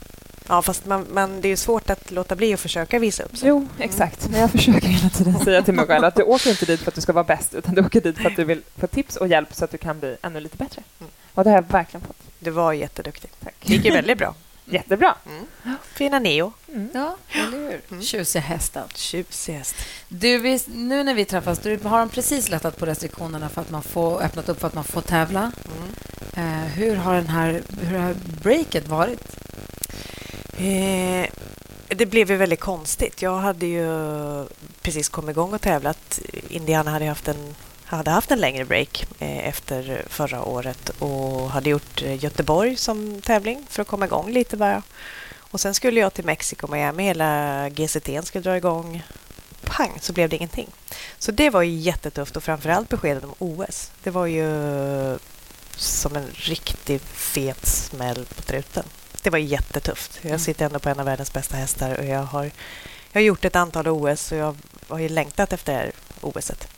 Ja, 0.49 0.63
fast 0.63 0.87
man, 0.87 1.07
man, 1.13 1.41
det 1.41 1.49
är 1.49 1.57
svårt 1.57 1.91
att 1.91 2.11
låta 2.11 2.37
bli 2.37 2.55
att 2.55 2.61
försöka 2.61 2.99
visa 2.99 3.23
upp 3.23 3.37
sig. 3.37 3.49
Jo, 3.49 3.69
exakt. 3.79 4.29
Men 4.29 4.41
jag 4.41 4.51
försöker 4.51 4.89
hela 4.89 5.09
tiden 5.09 5.39
säga 5.39 5.63
till 5.63 5.75
mig 5.75 5.87
själv 5.87 6.05
att 6.05 6.17
du 6.17 6.23
åker 6.23 6.51
inte 6.51 6.67
dit 6.67 6.81
för 6.81 6.91
att 6.91 6.95
du 6.95 7.01
ska 7.01 7.13
vara 7.13 7.25
bäst, 7.25 7.55
utan 7.55 7.75
du 7.75 7.85
åker 7.85 8.01
dit 8.01 8.19
för 8.19 8.31
att 8.31 8.37
du 8.37 8.45
vill 8.45 8.63
få 8.77 8.87
tips 8.87 9.17
och 9.17 9.29
hjälp 9.29 9.55
så 9.55 9.65
att 9.65 9.71
du 9.71 9.79
kan 9.79 10.01
bli 10.01 10.17
ännu 10.23 10.41
lite 10.41 10.57
bättre. 10.57 10.83
Mm. 11.01 11.13
Och 11.35 11.45
det 11.45 11.51
har 11.51 11.57
jag 11.57 11.73
verkligen 11.73 12.07
fått. 12.07 12.17
Du 12.39 12.51
var 12.51 12.73
jätteduktig. 12.73 13.31
Tack. 13.45 13.55
Det 13.63 13.73
gick 13.73 13.85
ju 13.85 13.91
väldigt 13.91 14.19
bra. 14.19 14.35
Jättebra. 14.65 15.15
Mm. 15.27 15.77
Fina 15.95 16.19
Neo. 16.19 16.53
Mm. 16.69 16.91
Ja, 16.95 17.17
eller 17.29 17.59
hur? 17.59 17.81
Mm. 17.91 18.03
Tjusiga 18.03 18.43
hästen. 18.43 18.89
Tjusig 18.95 19.53
häst. 19.53 19.75
Du, 20.09 20.39
vi, 20.39 20.61
nu 20.75 21.03
när 21.03 21.15
vi 21.15 21.25
träffas, 21.25 21.59
du, 21.59 21.79
har 21.85 21.99
de 21.99 22.09
precis 22.09 22.51
lättat 22.51 22.77
på 22.77 22.87
restriktionerna 22.87 23.49
för 23.49 23.61
att 23.61 23.71
man 23.71 23.83
får 23.83 24.23
öppnat 24.23 24.49
upp 24.49 24.61
för 24.61 24.67
att 24.67 24.75
man 24.75 24.85
får 24.85 25.01
tävla. 25.01 25.53
Mm. 25.67 25.93
Eh, 26.37 26.67
hur 26.67 26.97
har 26.97 27.15
den 27.15 27.27
här, 27.27 27.63
hur 27.81 27.99
har 27.99 28.15
breaket 28.43 28.89
varit? 28.89 29.37
Eh, 30.63 31.29
det 31.89 32.07
blev 32.07 32.31
ju 32.31 32.37
väldigt 32.37 32.61
konstigt. 32.61 33.23
Jag 33.23 33.39
hade 33.39 33.67
ju 33.67 33.87
precis 34.83 35.09
kommit 35.09 35.31
igång 35.31 35.55
och 35.55 35.61
tävlat. 35.61 36.21
Indiana 36.49 36.91
hade 36.91 37.05
haft 37.05 37.29
en, 37.29 37.55
hade 37.85 38.11
haft 38.11 38.31
en 38.31 38.39
längre 38.39 38.65
break 38.65 39.07
eh, 39.19 39.49
efter 39.49 40.05
förra 40.09 40.45
året 40.45 40.89
och 40.89 41.51
hade 41.51 41.71
gjort 41.71 42.03
eh, 42.03 42.25
Göteborg 42.25 42.77
som 42.77 43.21
tävling 43.21 43.67
för 43.69 43.83
att 43.83 43.89
komma 43.89 44.05
igång 44.05 44.33
lite 44.33 44.57
bara. 44.57 44.83
Och 45.35 45.61
sen 45.61 45.75
skulle 45.75 46.01
jag 46.01 46.15
till 46.15 46.25
Mexiko, 46.25 46.67
Miami. 46.67 47.03
Hela 47.03 47.69
GCT 47.69 48.27
skulle 48.27 48.43
dra 48.43 48.57
igång. 48.57 49.03
Pang, 49.61 49.99
så 50.01 50.13
blev 50.13 50.29
det 50.29 50.37
ingenting. 50.37 50.69
Så 51.19 51.33
det 51.33 51.51
var 51.51 51.63
ju 51.63 51.71
jättetufft 51.71 52.37
och 52.37 52.45
framförallt 52.45 52.89
beskedet 52.89 53.25
om 53.25 53.35
OS. 53.39 53.91
Det 54.03 54.11
var 54.11 54.27
ju 54.27 54.49
som 55.77 56.17
en 56.17 56.27
riktig 56.33 57.01
fet 57.01 57.67
smäll 57.67 58.27
på 58.37 58.43
truten. 58.43 58.85
Det 59.23 59.31
var 59.31 59.39
jättetufft. 59.39 60.21
Jag 60.23 60.41
sitter 60.41 60.67
ändå 60.67 60.79
på 60.79 60.89
en 60.89 61.01
av 61.01 61.07
världens 61.07 61.33
bästa 61.33 61.57
hästar 61.57 61.99
och 61.99 62.05
jag 62.05 62.23
har, 62.23 62.45
jag 63.13 63.21
har 63.21 63.21
gjort 63.21 63.45
ett 63.45 63.57
antal 63.57 63.89
OS 63.89 64.33
och 64.33 64.39
jag 64.39 64.57
har 64.89 64.99
ju 64.99 65.09
längtat 65.09 65.53
efter 65.53 65.73
det 65.73 65.79
här 65.79 65.93
OSet. 66.21 66.69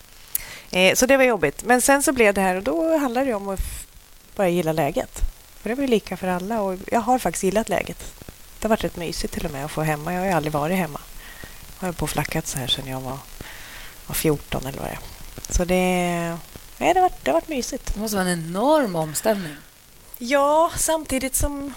Eh, 0.71 0.95
så 0.95 1.07
det 1.07 1.17
var 1.17 1.25
jobbigt. 1.25 1.65
Men 1.65 1.81
sen 1.81 2.03
så 2.03 2.13
blev 2.13 2.35
det 2.35 2.41
här 2.41 2.57
och 2.57 2.63
då 2.63 2.97
handlar 2.97 3.25
det 3.25 3.35
om 3.35 3.49
att 3.49 3.61
bara 4.37 4.49
gilla 4.49 4.73
läget. 4.73 5.21
För 5.63 5.69
det 5.69 5.75
var 5.75 5.83
ju 5.83 5.89
lika 5.89 6.17
för 6.17 6.29
alla 6.29 6.63
och 6.63 6.79
jag 6.87 7.01
har 7.01 7.19
faktiskt 7.19 7.45
gillat 7.45 7.69
läget. 7.69 8.13
Det 8.59 8.65
har 8.65 8.69
varit 8.69 8.85
rätt 8.85 8.97
mysigt 8.97 9.35
till 9.35 9.47
och 9.47 9.53
med 9.53 9.65
att 9.65 9.71
få 9.71 9.83
hemma. 9.83 10.13
Jag 10.13 10.21
har 10.21 10.27
ju 10.27 10.33
aldrig 10.33 10.53
varit 10.53 10.77
hemma. 10.77 11.01
Jag 11.81 11.89
har 11.89 11.93
på 11.93 12.07
flackat 12.07 12.47
så 12.47 12.59
här 12.59 12.67
sedan 12.67 12.87
jag 12.87 13.01
var, 13.01 13.19
var 14.07 14.15
14 14.15 14.67
eller 14.67 14.79
vad 14.79 14.89
det 14.89 14.93
är. 14.93 14.99
Så 15.51 15.65
det, 15.65 16.39
nej, 16.79 16.95
det, 16.95 17.01
har 17.01 17.09
varit, 17.09 17.25
det 17.25 17.31
har 17.31 17.41
varit 17.41 17.49
mysigt. 17.49 17.95
Det 17.95 18.01
måste 18.01 18.17
vara 18.17 18.29
en 18.29 18.47
enorm 18.47 18.97
omställning. 18.97 19.57
Ja, 20.19 20.71
samtidigt 20.77 21.35
som 21.35 21.75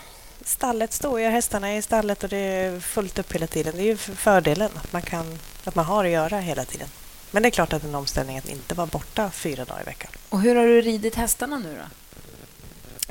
stallet 0.47 0.93
står 0.93 1.19
ju, 1.19 1.25
hästarna 1.27 1.67
är 1.67 1.77
i 1.77 1.81
stallet 1.81 2.23
och 2.23 2.29
det 2.29 2.37
är 2.37 2.79
fullt 2.79 3.19
upp 3.19 3.33
hela 3.33 3.47
tiden. 3.47 3.73
Det 3.75 3.81
är 3.81 3.85
ju 3.85 3.97
fördelen 3.97 4.69
att 4.75 4.93
man, 4.93 5.01
kan, 5.01 5.39
att 5.63 5.75
man 5.75 5.85
har 5.85 6.05
att 6.05 6.11
göra 6.11 6.39
hela 6.39 6.65
tiden. 6.65 6.87
Men 7.31 7.43
det 7.43 7.49
är 7.49 7.51
klart 7.51 7.73
att 7.73 7.83
en 7.83 7.95
omställning 7.95 8.37
att 8.37 8.49
inte 8.49 8.75
vara 8.75 8.87
borta 8.87 9.31
fyra 9.31 9.65
dagar 9.65 9.81
i 9.81 9.85
veckan. 9.85 10.11
Och 10.29 10.41
hur 10.41 10.55
har 10.55 10.65
du 10.65 10.81
ridit 10.81 11.15
hästarna 11.15 11.57
nu 11.59 11.77
då? 11.77 11.83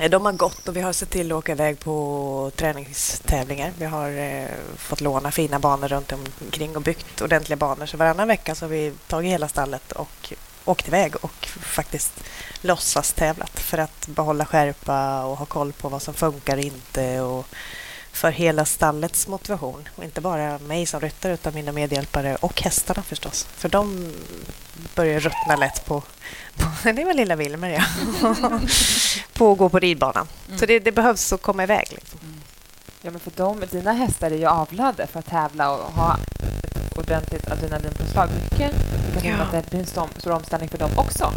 Eh, 0.03 0.09
De 0.09 0.25
har 0.25 0.33
gått 0.33 0.67
och 0.67 0.75
vi 0.77 0.81
har 0.81 0.93
sett 0.93 1.09
till 1.09 1.31
att 1.31 1.37
åka 1.37 1.51
iväg 1.51 1.79
på 1.79 2.51
träningstävlingar. 2.55 3.71
Vi 3.77 3.85
har 3.85 4.09
eh, 4.09 4.47
fått 4.77 5.01
låna 5.01 5.31
fina 5.31 5.59
banor 5.59 5.87
runt 5.87 6.13
omkring 6.41 6.75
och 6.75 6.81
byggt 6.81 7.21
ordentliga 7.21 7.57
banor. 7.57 7.85
Så 7.85 7.97
varannan 7.97 8.27
vecka 8.27 8.55
så 8.55 8.65
har 8.65 8.69
vi 8.69 8.93
tagit 9.07 9.31
hela 9.31 9.47
stallet 9.47 9.91
och 9.91 10.33
åkt 10.69 10.87
iväg 10.87 11.15
och 11.21 11.47
faktiskt 11.47 12.13
låtsas 12.61 13.13
tävlat 13.13 13.59
för 13.59 13.77
att 13.77 14.07
behålla 14.07 14.45
skärpa 14.45 15.23
och 15.23 15.37
ha 15.37 15.45
koll 15.45 15.73
på 15.73 15.89
vad 15.89 16.01
som 16.01 16.13
funkar 16.13 16.57
och 16.57 16.63
inte 16.63 17.21
och 17.21 17.47
för 18.17 18.31
hela 18.31 18.65
stallets 18.65 19.27
motivation. 19.27 19.89
Och 19.95 20.03
inte 20.03 20.21
bara 20.21 20.57
mig 20.59 20.85
som 20.85 20.99
ryttare 20.99 21.33
utan 21.33 21.53
mina 21.53 21.71
medhjälpare 21.71 22.35
och 22.35 22.61
hästarna 22.61 23.03
förstås. 23.03 23.47
För 23.57 23.69
de 23.69 24.13
börjar 24.95 25.19
ruttna 25.19 25.55
lätt 25.55 25.85
på... 25.85 26.03
på 26.55 26.65
det 26.91 27.05
var 27.05 27.13
lilla 27.13 27.35
Wilmer, 27.35 27.69
ja. 27.69 27.83
på 29.33 29.51
att 29.51 29.57
gå 29.57 29.69
på 29.69 29.79
ridbanan. 29.79 30.27
Mm. 30.47 30.59
Så 30.59 30.65
det, 30.65 30.79
det, 30.79 30.91
behövs 30.91 31.33
att 31.33 31.41
komma 31.41 31.63
iväg. 31.63 31.87
Liksom. 31.91 32.19
Mm. 32.23 32.41
Ja, 33.01 33.11
men 33.11 33.19
för 33.19 33.31
de, 33.35 33.63
dina 33.71 33.93
hästar 33.93 34.31
är 34.31 34.37
ju 34.37 34.45
avlade 34.45 35.07
för 35.07 35.19
att 35.19 35.29
tävla 35.29 35.71
och 35.71 35.93
ha 35.93 36.17
ett 36.63 36.97
ordentligt 36.97 37.51
adrenalinpåslag. 37.51 38.29
Mycket 38.43 38.75
ja. 39.27 39.43
att 39.43 39.51
det 39.51 39.69
blir 39.69 39.79
en 39.79 39.85
stor 39.85 40.31
omställning 40.31 40.69
för 40.69 40.77
dem 40.77 40.91
också. 40.97 41.33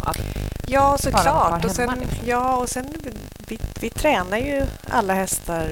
Ja, 0.67 0.97
såklart. 0.97 1.65
Och 1.65 1.71
sen, 1.71 1.99
liksom. 1.99 2.27
ja, 2.27 2.55
och 2.55 2.69
sen 2.69 2.93
vi, 3.47 3.59
vi 3.79 3.89
tränar 3.89 4.37
ju 4.37 4.65
alla 4.89 5.13
hästar 5.13 5.69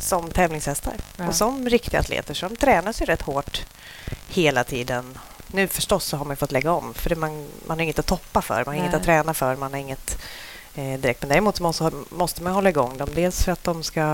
som 0.00 0.30
tävlingshästar 0.30 0.94
ja. 1.16 1.28
och 1.28 1.34
som 1.34 1.68
riktiga 1.68 2.00
atleter. 2.00 2.34
Så 2.34 2.48
de 2.48 2.56
tränas 2.56 3.02
ju 3.02 3.04
rätt 3.04 3.22
hårt 3.22 3.64
hela 4.28 4.64
tiden. 4.64 5.18
Nu 5.46 5.68
förstås 5.68 6.04
så 6.04 6.16
har 6.16 6.24
man 6.24 6.36
fått 6.36 6.52
lägga 6.52 6.72
om 6.72 6.94
för 6.94 7.14
man, 7.16 7.46
man 7.66 7.78
har 7.78 7.84
inget 7.84 7.98
att 7.98 8.06
toppa 8.06 8.42
för, 8.42 8.54
man 8.54 8.66
har 8.66 8.72
Nej. 8.72 8.80
inget 8.80 8.94
att 8.94 9.04
träna 9.04 9.34
för, 9.34 9.56
man 9.56 9.72
har 9.72 9.80
inget 9.80 10.18
eh, 10.78 11.00
direkt. 11.00 11.22
Men 11.22 11.28
däremot 11.28 11.60
måste, 11.60 11.90
måste 12.08 12.42
man 12.42 12.52
hålla 12.52 12.68
igång 12.68 12.96
dem. 12.96 13.08
Dels 13.14 13.44
för 13.44 13.52
att 13.52 13.64
de 13.64 13.82
ska 13.82 14.04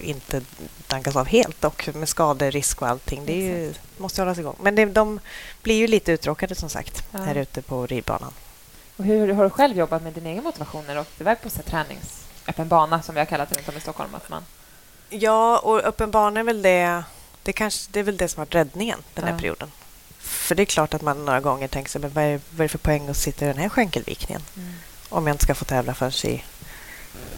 inte 0.00 0.42
dankas 0.86 1.16
av 1.16 1.26
helt 1.26 1.64
och 1.64 1.88
med 1.94 2.08
skaderisk 2.08 2.82
och 2.82 2.88
allting. 2.88 3.26
Det 3.26 3.32
ju, 3.32 3.74
måste 3.96 4.20
hållas 4.20 4.38
igång. 4.38 4.56
Men 4.60 4.74
det, 4.74 4.84
de 4.84 5.20
blir 5.62 5.74
ju 5.74 5.86
lite 5.86 6.12
uttråkade 6.12 6.54
som 6.54 6.68
sagt 6.68 7.04
ja. 7.12 7.18
här 7.18 7.34
ute 7.34 7.62
på 7.62 7.86
ridbanan. 7.86 8.32
Och 8.96 9.04
hur 9.04 9.32
har 9.32 9.44
du 9.44 9.50
själv 9.50 9.76
jobbat 9.76 10.02
med 10.02 10.12
din 10.12 10.26
egen 10.26 10.44
motivation 10.44 10.84
när 10.86 10.94
du 10.94 11.00
åkt 11.00 11.20
iväg 11.20 11.42
på 11.42 11.50
så 11.50 11.62
tränings 11.62 12.20
öppen 12.46 12.68
bana 12.68 13.02
som 13.02 13.14
vi 13.14 13.20
har 13.20 13.26
kallat 13.26 13.48
det 13.48 13.56
runt 13.58 13.68
om 13.68 13.76
i 13.76 13.80
Stockholm? 13.80 14.14
Att 14.14 14.28
man... 14.28 14.44
Ja, 15.08 15.58
och 15.58 15.78
öppen 15.84 16.10
bana 16.10 16.40
är 16.40 16.44
väl 16.44 16.62
det, 16.62 17.04
det, 17.42 17.52
kanske, 17.52 17.88
det 17.92 18.00
är 18.00 18.04
väl 18.04 18.16
det 18.16 18.28
som 18.28 18.40
har 18.40 18.46
varit 18.46 18.54
räddningen 18.54 18.98
den 19.14 19.24
här 19.24 19.32
ja. 19.32 19.38
perioden. 19.38 19.70
För 20.18 20.54
det 20.54 20.62
är 20.62 20.66
klart 20.66 20.94
att 20.94 21.02
man 21.02 21.24
några 21.24 21.40
gånger 21.40 21.68
tänker 21.68 21.90
sig, 21.90 22.00
men 22.00 22.10
vad 22.10 22.24
är, 22.24 22.40
vad 22.50 22.60
är 22.60 22.64
det 22.64 22.68
för 22.68 22.78
poäng 22.78 23.08
att 23.08 23.16
sitta 23.16 23.44
i 23.44 23.48
den 23.48 23.58
här 23.58 23.68
skänkelvikningen? 23.68 24.42
Mm. 24.56 24.72
Om 25.10 25.26
jag 25.26 25.34
inte 25.34 25.44
ska 25.44 25.54
få 25.54 25.64
tävla 25.64 25.94
förrän 25.94 26.32
i, 26.32 26.44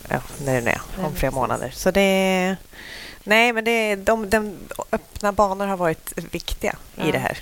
ja, 0.08 0.20
när 0.44 0.60
det 0.60 0.70
är, 0.70 0.80
om 1.04 1.14
flera 1.14 1.32
månader. 1.32 1.70
Så 1.74 1.90
det 1.90 2.56
Nej, 3.24 3.52
men 3.52 3.64
det, 3.64 3.96
de, 3.96 4.30
de 4.30 4.58
öppna 4.92 5.32
banor 5.32 5.66
har 5.66 5.76
varit 5.76 6.12
viktiga 6.30 6.76
ja. 6.94 7.04
i 7.04 7.12
det 7.12 7.18
här. 7.18 7.38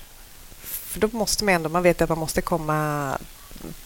För 0.61 1.01
då 1.01 1.09
måste 1.13 1.45
man 1.45 1.55
ändå, 1.55 1.69
man 1.69 1.83
vet 1.83 2.03
att 2.03 2.09
man 2.09 2.19
måste 2.19 2.41
komma 2.41 3.19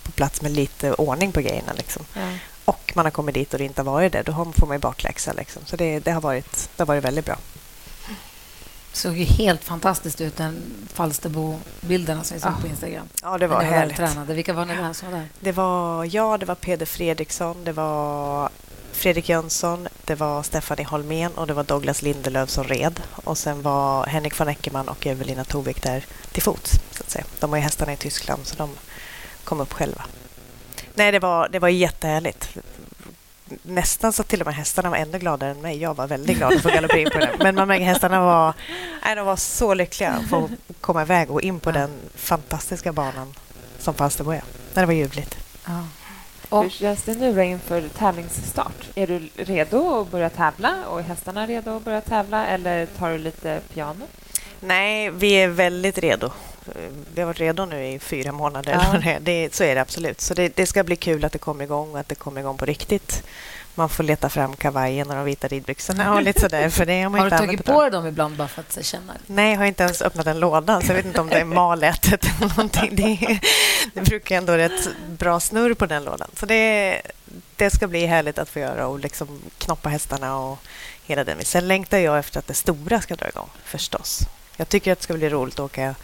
på 0.03 0.13
plats 0.13 0.43
med 0.43 0.53
lite 0.53 0.95
ordning 0.95 1.33
på 1.33 1.41
grejerna. 1.41 1.73
Liksom. 1.73 2.07
Ja. 2.15 2.29
Och 2.65 2.93
man 2.95 3.07
har 3.07 3.11
kommit 3.11 3.35
dit 3.35 3.53
och 3.53 3.59
det 3.59 3.65
inte 3.65 3.83
har 3.83 3.93
varit 3.93 4.13
det, 4.13 4.23
då 4.23 4.33
får 4.33 4.67
man 4.67 4.77
ju 4.77 4.81
bakläxa. 4.81 5.33
Liksom. 5.33 5.63
Så 5.67 5.77
det, 5.77 5.99
det, 5.99 6.11
har 6.11 6.21
varit, 6.21 6.71
det 6.77 6.83
har 6.83 6.87
varit 6.87 7.05
väldigt 7.05 7.25
bra. 7.25 7.37
Såg 8.95 9.17
ju 9.17 9.25
helt 9.25 9.65
fantastiskt 9.65 10.21
ut, 10.21 10.37
den 10.37 10.63
Falsterbo-bilderna 10.93 12.25
som 12.25 12.35
vi 12.35 12.41
såg 12.41 12.53
ja. 12.53 12.57
på 12.61 12.67
Instagram. 12.67 13.09
Ja, 13.23 13.39
det 13.39 13.47
var 13.47 13.63
ni 13.63 13.65
härligt. 13.65 13.97
Tränade. 13.97 14.35
Vilka 14.35 14.53
var 14.53 14.65
ni 14.65 14.77
där 14.77 14.93
som 14.93 15.11
där? 15.11 15.29
Det 15.41 15.53
var 15.53 16.05
jag, 16.05 16.41
det 16.41 16.47
var 16.47 16.55
Peder 16.55 16.87
Fredriksson, 16.87 17.65
det 17.65 17.73
var 17.73 18.49
Fredrik 18.93 19.29
Jönsson, 19.29 19.89
det 20.05 20.15
var 20.15 20.43
Stephanie 20.43 20.87
Holmén 20.87 21.33
och 21.33 21.47
det 21.47 21.55
var 21.55 21.65
Douglas 21.65 22.03
Lindelöf 22.03 22.51
som 22.51 22.65
red. 22.65 23.01
Och 23.11 23.39
sen 23.39 23.63
var 23.63 24.07
Henrik 24.07 24.41
von 24.41 24.49
Eckermann 24.49 24.89
och 24.89 25.07
Evelina 25.07 25.45
Tovik 25.45 25.83
där 25.83 26.05
till 26.33 26.43
fots. 26.43 26.71
Så 26.91 27.03
att 27.03 27.11
säga. 27.11 27.25
De 27.41 27.51
har 27.51 27.57
ju 27.57 27.63
hästarna 27.63 27.93
i 27.93 27.97
Tyskland, 27.97 28.47
så 28.47 28.57
de 28.57 28.71
kom 29.45 29.61
upp 29.61 29.73
själva. 29.73 30.05
Nej, 30.95 31.13
det 31.13 31.19
var, 31.19 31.49
det 31.49 31.59
var 31.59 31.69
jättehärligt. 31.69 32.57
Nästan 33.63 34.13
så 34.13 34.23
till 34.23 34.41
och 34.41 34.47
med 34.47 34.55
hästarna 34.55 34.91
var 34.91 34.97
ännu 34.97 35.19
gladare 35.19 35.51
än 35.51 35.61
mig. 35.61 35.83
Jag 35.83 35.95
var 35.97 36.07
väldigt 36.07 36.37
glad 36.37 36.53
att 36.55 36.63
få 36.63 36.69
galoppera 36.69 37.01
in 37.01 37.11
på 37.11 37.19
den. 37.19 37.29
Men 37.39 37.55
man 37.55 37.69
märker 37.69 37.85
hästarna 37.85 38.21
var, 38.21 38.55
nej, 39.05 39.17
de 39.17 39.27
var 39.27 39.37
så 39.37 39.75
lyckliga 39.75 40.11
att 40.11 40.29
få 40.29 40.51
komma 40.81 41.03
iväg 41.03 41.31
och 41.31 41.43
in 41.43 41.61
på 41.61 41.71
den 41.71 41.91
fantastiska 42.15 42.93
banan 42.93 43.35
som 43.79 43.95
Falsterbo 43.95 44.31
är. 44.31 44.43
Det 44.75 44.87
var 44.87 44.93
ljuvligt. 44.93 45.37
Ja. 45.65 46.63
Hur 46.63 46.71
känns 46.71 47.03
det 47.03 47.15
nu 47.15 47.45
inför 47.45 47.89
tävlingsstart? 47.89 48.89
Är 48.95 49.07
du 49.07 49.29
redo 49.37 50.01
att 50.01 50.11
börja 50.11 50.31
tävla 50.31 50.87
och 50.87 50.99
är 50.99 51.03
hästarna 51.03 51.47
redo 51.47 51.77
att 51.77 51.85
börja 51.85 52.01
tävla 52.01 52.47
eller 52.47 52.87
tar 52.87 53.11
du 53.11 53.19
lite 53.19 53.61
piano? 53.75 54.07
Nej, 54.61 55.11
vi 55.11 55.33
är 55.33 55.49
väldigt 55.49 55.99
redo. 55.99 56.31
Vi 57.15 57.21
har 57.21 57.27
varit 57.27 57.41
redo 57.41 57.65
nu 57.65 57.87
i 57.87 57.99
fyra 57.99 58.33
månader. 58.33 58.73
Ja. 59.05 59.19
Det, 59.21 59.55
så 59.55 59.65
är 59.65 59.75
det 59.75 59.81
absolut. 59.81 60.21
Så 60.21 60.35
det, 60.35 60.57
det, 60.57 60.67
ska 60.67 60.85
bli 60.85 60.97
kul 60.97 61.25
att 61.25 61.33
det 61.33 61.39
kommer 61.39 61.65
igång 61.65 61.93
och 61.93 62.01
att 62.01 62.09
det 62.09 62.15
kommer 62.15 62.41
igång 62.41 62.59
på 62.59 62.65
riktigt. 62.65 63.23
Man 63.75 63.89
får 63.89 64.05
leta 64.05 64.29
fram 64.29 64.57
kavajen 64.57 65.11
och 65.11 65.17
de 65.17 65.25
vita 65.25 65.49
ridbyxorna 65.49 66.15
och 66.15 66.23
lite 66.23 66.41
sådär. 66.41 66.69
För 66.69 66.87
det 66.87 67.03
har, 67.03 67.11
man 67.11 67.21
har 67.21 67.31
du 67.31 67.37
tagit 67.37 67.65
på 67.65 67.83
dig 67.83 67.91
dem 67.91 68.07
ibland 68.07 68.37
bara 68.37 68.49
för 68.49 68.61
att 68.61 68.85
känna? 68.85 69.13
Nej, 69.27 69.51
jag 69.51 69.59
har 69.59 69.65
inte 69.65 69.83
ens 69.83 70.03
öppnat 70.03 70.27
en 70.27 70.41
låda 70.41 70.81
så 70.81 70.87
jag 70.87 70.95
vet 70.95 71.07
inte 71.07 71.21
om 71.21 71.29
det 71.29 71.41
är 71.41 71.45
malätet 71.61 72.25
eller 72.25 72.49
någonting. 72.49 72.97
Det, 72.97 73.41
det 73.95 74.01
brukar 74.01 74.37
ändå 74.37 74.53
rätt 74.53 74.89
bra 75.09 75.41
snurr 75.41 75.75
på 75.75 75.87
den 75.87 76.05
lådan. 76.05 76.31
Så 76.37 76.47
det, 76.47 77.03
det 77.57 77.71
ska 77.71 77.87
bli 77.87 78.07
härligt 78.07 78.39
att 78.39 78.49
få 78.49 78.59
göra 78.59 78.87
och 78.87 78.99
liksom 78.99 79.43
knoppa 79.59 79.89
hästarna 79.89 80.39
och 80.39 80.59
hela 81.05 81.25
den. 81.25 81.45
Sen 81.45 81.69
längtar 81.69 81.99
jag 81.99 82.19
efter 82.19 82.39
att 82.39 82.47
det 82.47 82.55
stora 82.55 83.01
ska 83.01 83.17
dra 83.17 83.29
igång, 83.29 83.49
förstås. 83.65 84.21
Jag 84.57 84.69
tycker 84.69 84.93
att 84.93 84.99
det 84.99 85.05
ska 85.05 85.15
bli 85.15 85.29
roligt 85.29 85.55
att 85.55 85.61
åka 85.61 85.95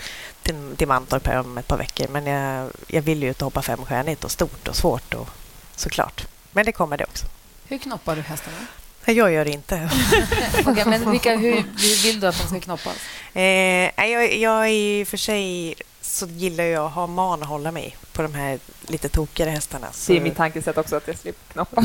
till, 0.42 0.76
till 0.76 0.88
Mantorp 0.88 1.26
här 1.26 1.40
om 1.40 1.58
ett 1.58 1.66
par 1.66 1.78
veckor 1.78 2.08
men 2.08 2.26
jag, 2.26 2.70
jag 2.86 3.02
vill 3.02 3.22
ju 3.22 3.28
inte 3.28 3.44
hoppa 3.44 3.62
femstjärnigt 3.62 4.24
och 4.24 4.30
stort 4.30 4.68
och 4.68 4.76
svårt 4.76 5.14
och 5.14 5.28
såklart. 5.76 6.26
Men 6.52 6.64
det 6.66 6.72
kommer 6.72 6.98
det 6.98 7.04
också. 7.04 7.26
Hur 7.68 7.78
knoppar 7.78 8.16
du 8.16 8.22
hästarna? 8.22 8.56
Jag 9.04 9.32
gör 9.32 9.44
det 9.44 9.50
inte. 9.50 9.90
okay, 10.66 10.84
men 10.84 11.10
vilka, 11.10 11.36
hur, 11.36 11.54
hur, 11.54 12.02
vill 12.02 12.20
du 12.20 12.26
att 12.26 12.38
de 12.38 12.48
ska 12.48 12.60
knoppas? 12.60 12.96
Eh, 13.34 14.10
jag, 14.10 14.36
jag 14.36 14.72
i 14.72 15.02
och 15.04 15.08
för 15.08 15.16
sig 15.16 15.74
så 16.10 16.26
gillar 16.26 16.64
jag 16.64 16.86
att 16.86 16.92
ha 16.92 17.06
man 17.06 17.42
att 17.42 17.48
hålla 17.48 17.72
mig 17.72 17.96
på 18.12 18.22
de 18.22 18.34
här 18.34 18.58
lite 18.86 19.08
tokigare 19.08 19.50
hästarna. 19.50 19.86
Så... 19.92 20.12
Det 20.12 20.18
är 20.18 20.22
mitt 20.22 20.36
tankesätt 20.36 20.78
också, 20.78 20.96
att 20.96 21.08
jag 21.08 21.18
slipper 21.18 21.52
knoppa. 21.52 21.84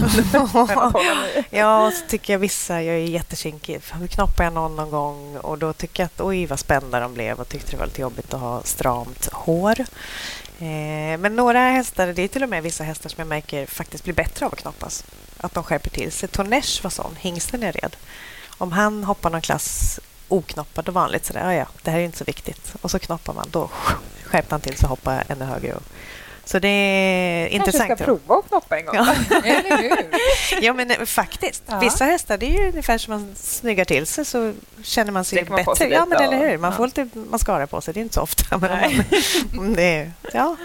ja, 1.49 1.91
så 1.91 2.09
tycker 2.09 2.33
jag 2.33 2.39
vissa, 2.39 2.81
jag 2.81 2.95
är 2.95 2.99
jättekinkig. 2.99 3.81
Knoppar 4.09 4.43
jag 4.43 4.53
någon 4.53 4.75
någon 4.75 4.89
gång 4.89 5.37
och 5.37 5.57
då 5.57 5.73
tycker 5.73 6.03
jag 6.03 6.05
att 6.05 6.21
oj 6.21 6.45
vad 6.45 6.59
spända 6.59 6.99
de 6.99 7.13
blev 7.13 7.39
och 7.39 7.49
tyckte 7.49 7.71
det 7.71 7.77
var 7.77 7.85
lite 7.85 8.01
jobbigt 8.01 8.33
att 8.33 8.39
ha 8.39 8.63
stramt 8.63 9.29
hår. 9.33 9.79
Eh, 10.59 11.17
men 11.19 11.35
några 11.35 11.59
hästar, 11.59 12.07
det 12.07 12.21
är 12.21 12.27
till 12.27 12.43
och 12.43 12.49
med 12.49 12.63
vissa 12.63 12.83
hästar 12.83 13.09
som 13.09 13.21
jag 13.21 13.27
märker 13.27 13.65
faktiskt 13.65 14.03
blir 14.03 14.13
bättre 14.13 14.45
av 14.45 14.53
att 14.53 14.59
knoppas. 14.59 15.03
Att 15.37 15.53
de 15.53 15.63
skärper 15.63 15.89
till 15.89 16.11
sig. 16.11 16.29
Tornesh 16.29 16.83
var 16.83 16.89
sån, 16.89 17.15
hingsten 17.19 17.61
jag 17.61 17.75
red. 17.83 17.95
Om 18.57 18.71
han 18.71 19.03
hoppar 19.03 19.29
någon 19.29 19.41
klass 19.41 19.99
oknoppad 20.27 20.87
och 20.87 20.93
vanligt 20.93 21.25
sådär, 21.25 21.51
ja, 21.51 21.53
ja, 21.53 21.65
det 21.83 21.91
här 21.91 21.99
är 21.99 22.03
inte 22.03 22.17
så 22.17 22.23
viktigt. 22.23 22.75
Och 22.81 22.91
så 22.91 22.99
knoppar 22.99 23.33
man, 23.33 23.47
då 23.51 23.69
skärpte 24.23 24.53
han 24.53 24.61
till 24.61 24.75
och 24.83 24.89
hoppade 24.89 25.23
ännu 25.27 25.45
högre. 25.45 25.73
Och, 25.73 25.83
så 26.45 26.59
det 26.59 26.67
är 26.67 27.41
Kanske 27.41 27.55
intressant. 27.55 27.87
Kanske 27.87 28.03
ska 28.03 28.17
prova 28.17 28.39
att 28.39 28.47
knoppa 28.47 28.79
en 28.79 28.85
gång. 28.85 28.95
Ja, 28.95 29.15
ja 30.61 30.73
men 30.73 30.91
eh, 30.91 31.05
faktiskt. 31.05 31.63
Ja. 31.65 31.79
Vissa 31.79 32.05
hästar, 32.05 32.37
det 32.37 32.45
är 32.45 32.63
ju 32.63 32.69
ungefär 32.69 32.97
som 32.97 33.13
man 33.13 33.35
snyggar 33.35 33.85
till 33.85 34.05
sig 34.05 34.25
så 34.25 34.53
känner 34.83 35.11
man 35.11 35.25
sig 35.25 35.45
man 35.49 35.55
bättre. 35.55 35.75
Sig 35.75 35.91
ja, 35.91 36.05
men 36.05 36.21
eller 36.21 36.49
hur. 36.49 36.57
Man 36.57 36.71
ja. 36.71 36.77
får 36.77 36.85
lite 36.85 37.09
mascara 37.13 37.67
på 37.67 37.81
sig. 37.81 37.93
Det 37.93 37.99
är 37.99 38.01
inte 38.01 38.13
så 38.13 38.21
ofta. 38.21 38.57
Men 38.57 39.03
man, 39.51 39.73
det, 39.73 39.83
är, 39.83 40.11
ja, 40.33 40.55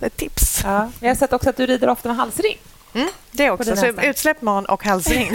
ett 0.00 0.16
tips. 0.16 0.60
Ja. 0.64 0.90
Jag 1.00 1.08
har 1.08 1.14
sett 1.14 1.32
också 1.32 1.50
att 1.50 1.56
du 1.56 1.66
rider 1.66 1.88
ofta 1.88 2.08
med 2.08 2.16
halsring. 2.16 2.58
Mm, 2.94 3.08
det 3.30 3.50
också. 3.50 3.76
Så 3.76 3.86
utsläpp 3.86 4.42
man 4.42 4.66
och 4.66 4.84
halsring. 4.84 5.32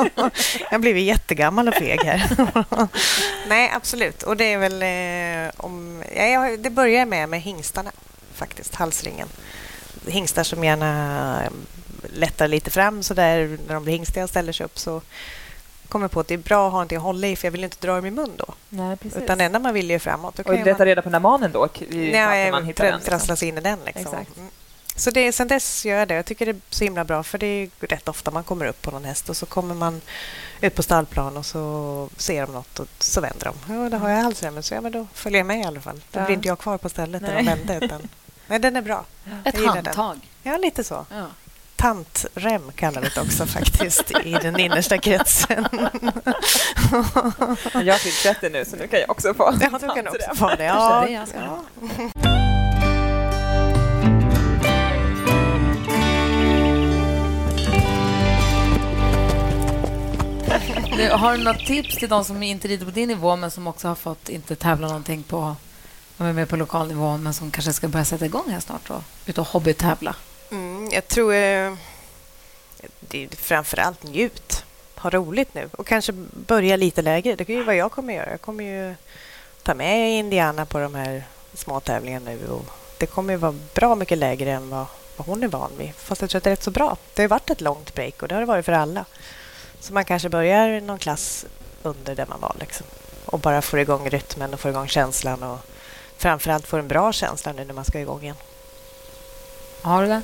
jag 0.70 0.80
blivit 0.80 1.04
jättegammal 1.04 1.68
och 1.68 1.74
feg 1.74 2.00
här. 2.02 2.30
Nej, 3.48 3.70
absolut. 3.74 4.22
Och 4.22 4.36
det 4.36 4.52
är 4.52 4.58
väl... 4.58 4.82
Eh, 4.82 5.52
om, 5.56 6.02
ja, 6.16 6.56
det 6.58 6.70
börjar 6.70 7.06
med, 7.06 7.28
med 7.28 7.40
hingstarna, 7.40 7.92
faktiskt. 8.34 8.74
Halsringen. 8.74 9.28
Hingstar 10.06 10.42
som 10.42 10.64
gärna 10.64 11.42
eh, 11.44 11.50
lättar 12.14 12.48
lite 12.48 12.70
fram 12.70 13.02
så 13.02 13.14
där 13.14 13.58
när 13.66 13.74
de 13.74 13.84
blir 13.84 13.92
hingstiga 13.94 14.24
och 14.24 14.30
ställer 14.30 14.52
sig 14.52 14.66
upp 14.66 14.78
så 14.78 15.02
kommer 15.88 16.08
på 16.08 16.20
att 16.20 16.28
det 16.28 16.34
är 16.34 16.38
bra 16.38 16.66
att 16.66 16.72
ha 16.72 16.78
någonting 16.78 16.98
att 16.98 17.04
hålla 17.04 17.26
i 17.26 17.36
för 17.36 17.46
jag 17.46 17.52
vill 17.52 17.64
inte 17.64 17.86
dra 17.86 17.96
dem 17.96 18.06
i 18.06 18.10
mun 18.10 18.32
då. 18.36 18.54
Nej, 18.68 18.96
precis. 18.96 19.22
Utan 19.22 19.38
det 19.38 19.44
enda 19.44 19.58
man 19.58 19.74
vill 19.74 19.90
är 19.90 19.98
framåt. 19.98 20.38
och 20.38 20.54
leta 20.54 20.78
man... 20.78 20.86
reda 20.86 21.02
på 21.02 21.10
när 21.10 21.20
manen 21.20 21.52
då? 21.52 21.68
Nej, 21.88 22.50
man 22.50 22.64
hittar 22.64 22.84
den, 22.84 23.00
trassla 23.00 23.36
sig 23.36 23.48
in 23.48 23.58
i 23.58 23.60
den. 23.60 23.78
Liksom. 23.84 24.02
Exakt. 24.02 24.36
Mm. 24.36 24.50
Så 25.00 25.10
det, 25.10 25.32
sen 25.32 25.48
dess 25.48 25.84
gör 25.84 25.98
jag 25.98 26.08
det. 26.08 26.14
Jag 26.14 26.26
tycker 26.26 26.46
det 26.46 26.50
är 26.50 26.60
så 26.70 26.84
himla 26.84 27.04
bra 27.04 27.22
för 27.22 27.38
det 27.38 27.46
är 27.46 27.68
rätt 27.80 28.08
ofta 28.08 28.30
man 28.30 28.44
kommer 28.44 28.66
upp 28.66 28.82
på 28.82 28.90
någon 28.90 29.04
häst 29.04 29.28
och 29.28 29.36
så 29.36 29.46
kommer 29.46 29.74
man 29.74 30.00
ut 30.60 30.74
på 30.74 30.82
stallplan 30.82 31.36
och 31.36 31.46
så 31.46 32.08
ser 32.16 32.46
de 32.46 32.52
något 32.52 32.78
och 32.78 32.86
så 32.98 33.20
vänder 33.20 33.44
de. 33.44 33.74
Ja, 33.74 33.88
det 33.88 33.96
har 33.96 34.08
jag 34.08 34.22
halsremmen 34.22 34.62
så 34.62 34.74
ja, 34.74 34.80
men 34.80 34.92
då 34.92 35.06
följer 35.14 35.38
jag 35.38 35.46
med 35.46 35.60
i 35.60 35.64
alla 35.64 35.80
fall. 35.80 36.00
Då 36.10 36.20
ja. 36.20 36.24
blir 36.24 36.36
inte 36.36 36.48
jag 36.48 36.58
kvar 36.58 36.78
på 36.78 36.88
stället 36.88 37.22
när 37.22 37.36
de 37.36 37.46
vände. 37.46 37.78
Utan, 37.82 38.08
nej, 38.46 38.58
den 38.58 38.76
är 38.76 38.82
bra. 38.82 39.04
Ett 39.44 39.66
handtag? 39.66 40.18
Den. 40.42 40.52
Ja, 40.52 40.58
lite 40.58 40.84
så. 40.84 41.06
Ja. 41.10 41.26
Tantrem 41.76 42.72
kallar 42.72 43.02
vi 43.02 43.08
det 43.08 43.20
också 43.20 43.46
faktiskt 43.46 44.10
i 44.24 44.32
den 44.32 44.60
innersta 44.60 44.98
kretsen. 44.98 45.68
jag 47.84 48.00
fick 48.00 48.22
30 48.22 48.48
nu 48.48 48.64
så 48.64 48.76
nu 48.76 48.86
kan 48.86 49.00
jag 49.00 49.10
också 49.10 49.34
få 49.34 49.54
Ja, 49.60 49.78
du 49.80 49.88
kan 49.88 50.08
också 50.08 50.34
få 50.34 50.48
det. 50.48 50.64
Ja, 50.64 51.06
har 61.08 61.36
du 61.36 61.44
något 61.44 61.66
tips 61.66 61.96
till 61.96 62.08
de 62.08 62.24
som 62.24 62.42
inte 62.42 62.68
rider 62.68 62.84
på 62.84 62.90
din 62.90 63.08
nivå 63.08 63.36
men 63.36 63.50
som 63.50 63.66
också 63.66 63.88
har 63.88 63.94
fått 63.94 64.28
inte 64.28 64.56
tävla 64.56 64.86
någonting 64.86 65.22
på 65.22 65.56
de 66.16 66.26
är 66.26 66.32
med 66.32 66.48
på 66.48 66.56
lokal 66.56 66.88
nivå 66.88 67.16
men 67.16 67.34
som 67.34 67.50
kanske 67.50 67.72
ska 67.72 67.88
börja 67.88 68.04
sätta 68.04 68.26
igång 68.26 68.50
här 68.50 68.60
snart 68.60 68.90
och 68.90 69.02
ut 69.26 69.38
och 69.38 69.46
hobbytävla? 69.46 70.16
Mm, 70.50 70.88
jag 70.92 71.08
tror... 71.08 71.34
Eh, 71.34 71.74
det 73.00 73.24
är 73.24 73.28
framför 73.36 73.78
allt 73.78 74.02
njut. 74.02 74.64
Ha 74.96 75.10
roligt 75.10 75.54
nu 75.54 75.70
och 75.72 75.86
kanske 75.86 76.12
börja 76.46 76.76
lite 76.76 77.02
lägre. 77.02 77.36
Det 77.36 77.50
är 77.50 77.54
ju 77.54 77.64
vad 77.64 77.76
jag 77.76 77.92
kommer 77.92 78.14
göra. 78.14 78.30
Jag 78.30 78.40
kommer 78.40 78.64
ju 78.64 78.94
ta 79.62 79.74
med 79.74 80.18
Indiana 80.18 80.66
på 80.66 80.78
de 80.78 80.94
här 80.94 81.24
små 81.54 81.80
tävlingarna 81.80 82.30
nu 82.30 82.48
och 82.48 82.64
det 82.98 83.06
kommer 83.06 83.32
ju 83.32 83.36
vara 83.36 83.54
bra 83.74 83.94
mycket 83.94 84.18
lägre 84.18 84.50
än 84.52 84.70
vad, 84.70 84.86
vad 85.16 85.26
hon 85.26 85.42
är 85.42 85.48
van 85.48 85.70
vid. 85.78 85.94
Fast 85.94 86.20
jag 86.20 86.30
tror 86.30 86.38
att 86.38 86.44
det 86.44 86.50
är 86.50 86.52
rätt 86.52 86.62
så 86.62 86.70
bra. 86.70 86.96
Det 87.14 87.22
har 87.22 87.28
varit 87.28 87.50
ett 87.50 87.60
långt 87.60 87.94
break 87.94 88.22
och 88.22 88.28
det 88.28 88.34
har 88.34 88.40
det 88.40 88.46
varit 88.46 88.64
för 88.64 88.72
alla. 88.72 89.04
Så 89.80 89.92
man 89.92 90.04
kanske 90.04 90.28
börjar 90.28 90.80
någon 90.80 90.98
klass 90.98 91.46
under 91.82 92.14
där 92.14 92.26
man 92.26 92.40
var 92.40 92.56
liksom. 92.60 92.86
och 93.24 93.38
bara 93.38 93.62
får 93.62 93.78
igång 93.80 94.10
rytmen 94.10 94.54
och 94.54 94.60
får 94.60 94.70
igång 94.70 94.88
känslan 94.88 95.42
och 95.42 95.58
framförallt 96.16 96.66
får 96.66 96.78
en 96.78 96.88
bra 96.88 97.12
känsla 97.12 97.52
nu 97.52 97.64
när 97.64 97.74
man 97.74 97.84
ska 97.84 98.00
igång 98.00 98.22
igen. 98.22 98.36
Har 99.82 100.02
du 100.02 100.08
det? 100.08 100.22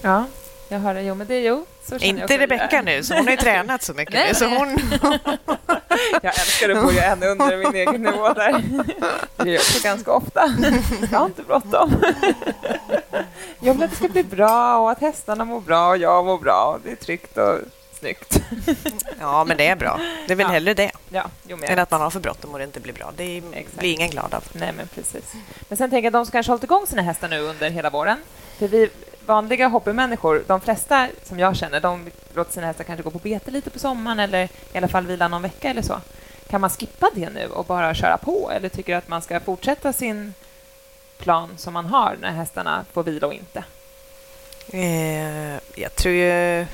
Ja, 0.00 0.24
jag 0.68 0.78
har 0.78 0.94
det. 0.94 1.02
Jo, 1.02 1.14
men 1.14 1.26
det 1.26 1.34
är 1.34 1.40
jo. 1.40 1.66
Inte 2.00 2.38
Rebecka 2.38 2.82
nu, 2.82 3.02
så 3.04 3.14
hon 3.14 3.24
har 3.24 3.30
ju 3.30 3.36
tränat 3.36 3.82
så 3.82 3.94
mycket 3.94 4.14
Nej, 4.14 4.28
nu. 4.28 4.34
Så 4.34 4.48
nej. 4.48 4.58
hon... 4.58 4.78
Jag 6.22 6.38
älskar 6.38 6.68
att 6.68 6.84
börja 6.84 7.04
ännu 7.04 7.26
under 7.26 7.56
min 7.56 7.74
egen 7.74 8.02
nivå 8.02 8.32
där. 8.32 8.62
Det 9.36 9.44
gör 9.44 9.52
jag 9.52 9.60
också 9.60 9.82
ganska 9.82 10.12
ofta. 10.12 10.56
Jag 11.10 11.18
har 11.18 11.26
inte 11.26 11.42
bråttom. 11.42 11.94
Jag 13.60 13.74
vill 13.74 13.82
att 13.82 13.90
det 13.90 13.96
ska 13.96 14.08
bli 14.08 14.22
bra 14.22 14.78
och 14.78 14.90
att 14.90 15.00
hästarna 15.00 15.44
mår 15.44 15.60
bra 15.60 15.88
och 15.88 15.96
jag 15.96 16.24
mår 16.24 16.38
bra. 16.38 16.78
Det 16.84 16.92
är 16.92 16.96
tryggt 16.96 17.38
och 17.38 17.58
snyggt. 18.06 18.40
Ja, 19.20 19.44
men 19.44 19.56
det 19.56 19.66
är 19.68 19.76
bra. 19.76 20.00
Det 20.26 20.32
är 20.32 20.36
väl 20.36 20.46
Ja. 20.46 20.52
hellre 20.52 20.74
det 20.74 20.90
Ja, 21.08 21.24
jo, 21.48 21.56
men 21.56 21.68
än 21.70 21.78
att 21.78 21.90
man 21.90 22.00
har 22.00 22.10
för 22.10 22.20
bråttom 22.20 22.52
och 22.52 22.58
det 22.58 22.64
inte 22.64 22.80
blir 22.80 22.92
bra. 22.92 23.12
Det 23.16 23.42
Exakt. 23.52 23.78
blir 23.78 23.92
ingen 23.92 24.10
glad 24.10 24.34
av. 24.34 24.44
Nej, 24.52 24.72
men 24.76 24.88
precis. 24.88 25.32
Men 25.68 25.76
sen 25.78 25.90
tänker 25.90 26.04
jag 26.06 26.12
de 26.12 26.26
som 26.26 26.32
kanske 26.32 26.52
hållit 26.52 26.64
igång 26.64 26.86
sina 26.86 27.02
hästar 27.02 27.28
nu 27.28 27.40
under 27.40 27.70
hela 27.70 27.90
våren. 27.90 28.18
För 28.58 28.68
vi 28.68 28.88
vanliga 29.26 29.68
hobbymänniskor, 29.68 30.44
de 30.46 30.60
flesta 30.60 31.08
som 31.24 31.38
jag 31.38 31.56
känner, 31.56 31.80
de 31.80 32.10
låter 32.34 32.52
sina 32.52 32.66
hästar 32.66 32.84
kanske 32.84 33.02
gå 33.02 33.10
på 33.10 33.18
bete 33.18 33.50
lite 33.50 33.70
på 33.70 33.78
sommaren 33.78 34.20
eller 34.20 34.44
i 34.72 34.78
alla 34.78 34.88
fall 34.88 35.06
vila 35.06 35.28
någon 35.28 35.42
vecka 35.42 35.70
eller 35.70 35.82
så. 35.82 36.00
Kan 36.50 36.60
man 36.60 36.70
skippa 36.70 37.10
det 37.14 37.30
nu 37.30 37.46
och 37.46 37.64
bara 37.64 37.94
köra 37.94 38.16
på 38.18 38.50
eller 38.54 38.68
tycker 38.68 38.92
du 38.92 38.98
att 38.98 39.08
man 39.08 39.22
ska 39.22 39.40
fortsätta 39.40 39.92
sin 39.92 40.34
plan 41.18 41.50
som 41.56 41.72
man 41.74 41.86
har 41.86 42.16
när 42.20 42.30
hästarna 42.32 42.84
får 42.92 43.02
vila 43.02 43.26
och 43.26 43.34
inte? 43.34 43.64
Eh, 44.68 45.60
jag 45.80 45.94
tror 45.94 46.14
ju... 46.14 46.66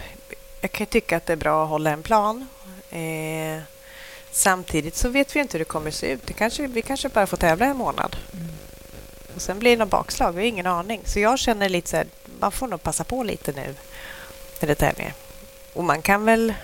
Jag 0.64 0.72
kan 0.72 0.87
tycka 0.87 1.16
att 1.16 1.27
det 1.27 1.33
är 1.33 1.37
bra 1.37 1.64
att 1.64 1.68
hålla 1.68 1.90
en 1.90 2.03
plan. 2.03 2.48
Eh, 2.90 3.62
samtidigt 4.31 4.96
så 4.96 5.09
vet 5.09 5.37
vi 5.37 5.40
inte 5.40 5.53
hur 5.53 5.59
det 5.59 5.64
kommer 5.64 5.88
att 5.88 5.94
se 5.94 6.12
ut. 6.12 6.27
Det 6.27 6.33
kanske, 6.33 6.66
vi 6.66 6.83
kanske 6.83 7.09
bara 7.09 7.27
får 7.27 7.37
tävla 7.37 7.66
en 7.66 7.77
månad. 7.77 8.16
Och 9.35 9.42
sen 9.42 9.59
blir 9.59 9.70
det 9.70 9.77
något 9.77 9.90
bakslag. 9.90 10.33
Vi 10.33 10.40
har 10.40 10.48
ingen 10.48 10.66
aning. 10.66 11.01
Så 11.05 11.20
jag 11.20 11.38
känner 11.38 11.68
lite 11.68 11.90
så 11.90 11.96
här, 11.96 12.07
man 12.40 12.53
får 12.53 12.68
nog 12.68 12.83
passa 12.83 13.05
på 13.05 13.22
lite 13.22 13.53
nu 13.53 13.75
när 14.61 14.66
det 14.66 14.72
är 14.72 14.75
tävlingar. 14.75 15.14
Och 15.72 15.85
man 15.85 16.03
kan 16.03 16.25
väl... 16.25 16.55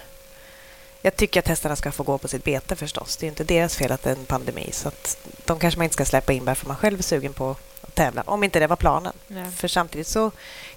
Jag 1.02 1.16
tycker 1.16 1.40
att 1.40 1.48
hästarna 1.48 1.76
ska 1.76 1.92
få 1.92 2.02
gå 2.02 2.18
på 2.18 2.28
sitt 2.28 2.44
bete 2.44 2.76
förstås. 2.76 3.16
Det 3.16 3.26
är 3.26 3.28
inte 3.28 3.44
deras 3.44 3.76
fel 3.76 3.92
att 3.92 4.02
det 4.02 4.10
är 4.10 4.16
en 4.16 4.24
pandemi. 4.24 4.68
Så 4.72 4.88
att 4.88 5.18
de 5.44 5.58
kanske 5.58 5.78
man 5.78 5.84
inte 5.84 5.94
ska 5.94 6.04
släppa 6.04 6.32
in 6.32 6.44
bara 6.44 6.54
för 6.54 6.66
man 6.66 6.76
själv 6.76 6.98
är 6.98 7.02
sugen 7.02 7.32
på 7.32 7.56
tävla. 7.98 8.22
Om 8.26 8.44
inte 8.44 8.58
det 8.60 8.66
var 8.66 8.76
planen. 8.76 9.12
Ja. 9.28 9.44
För 9.56 9.68
samtidigt 9.68 10.06
så 10.06 10.30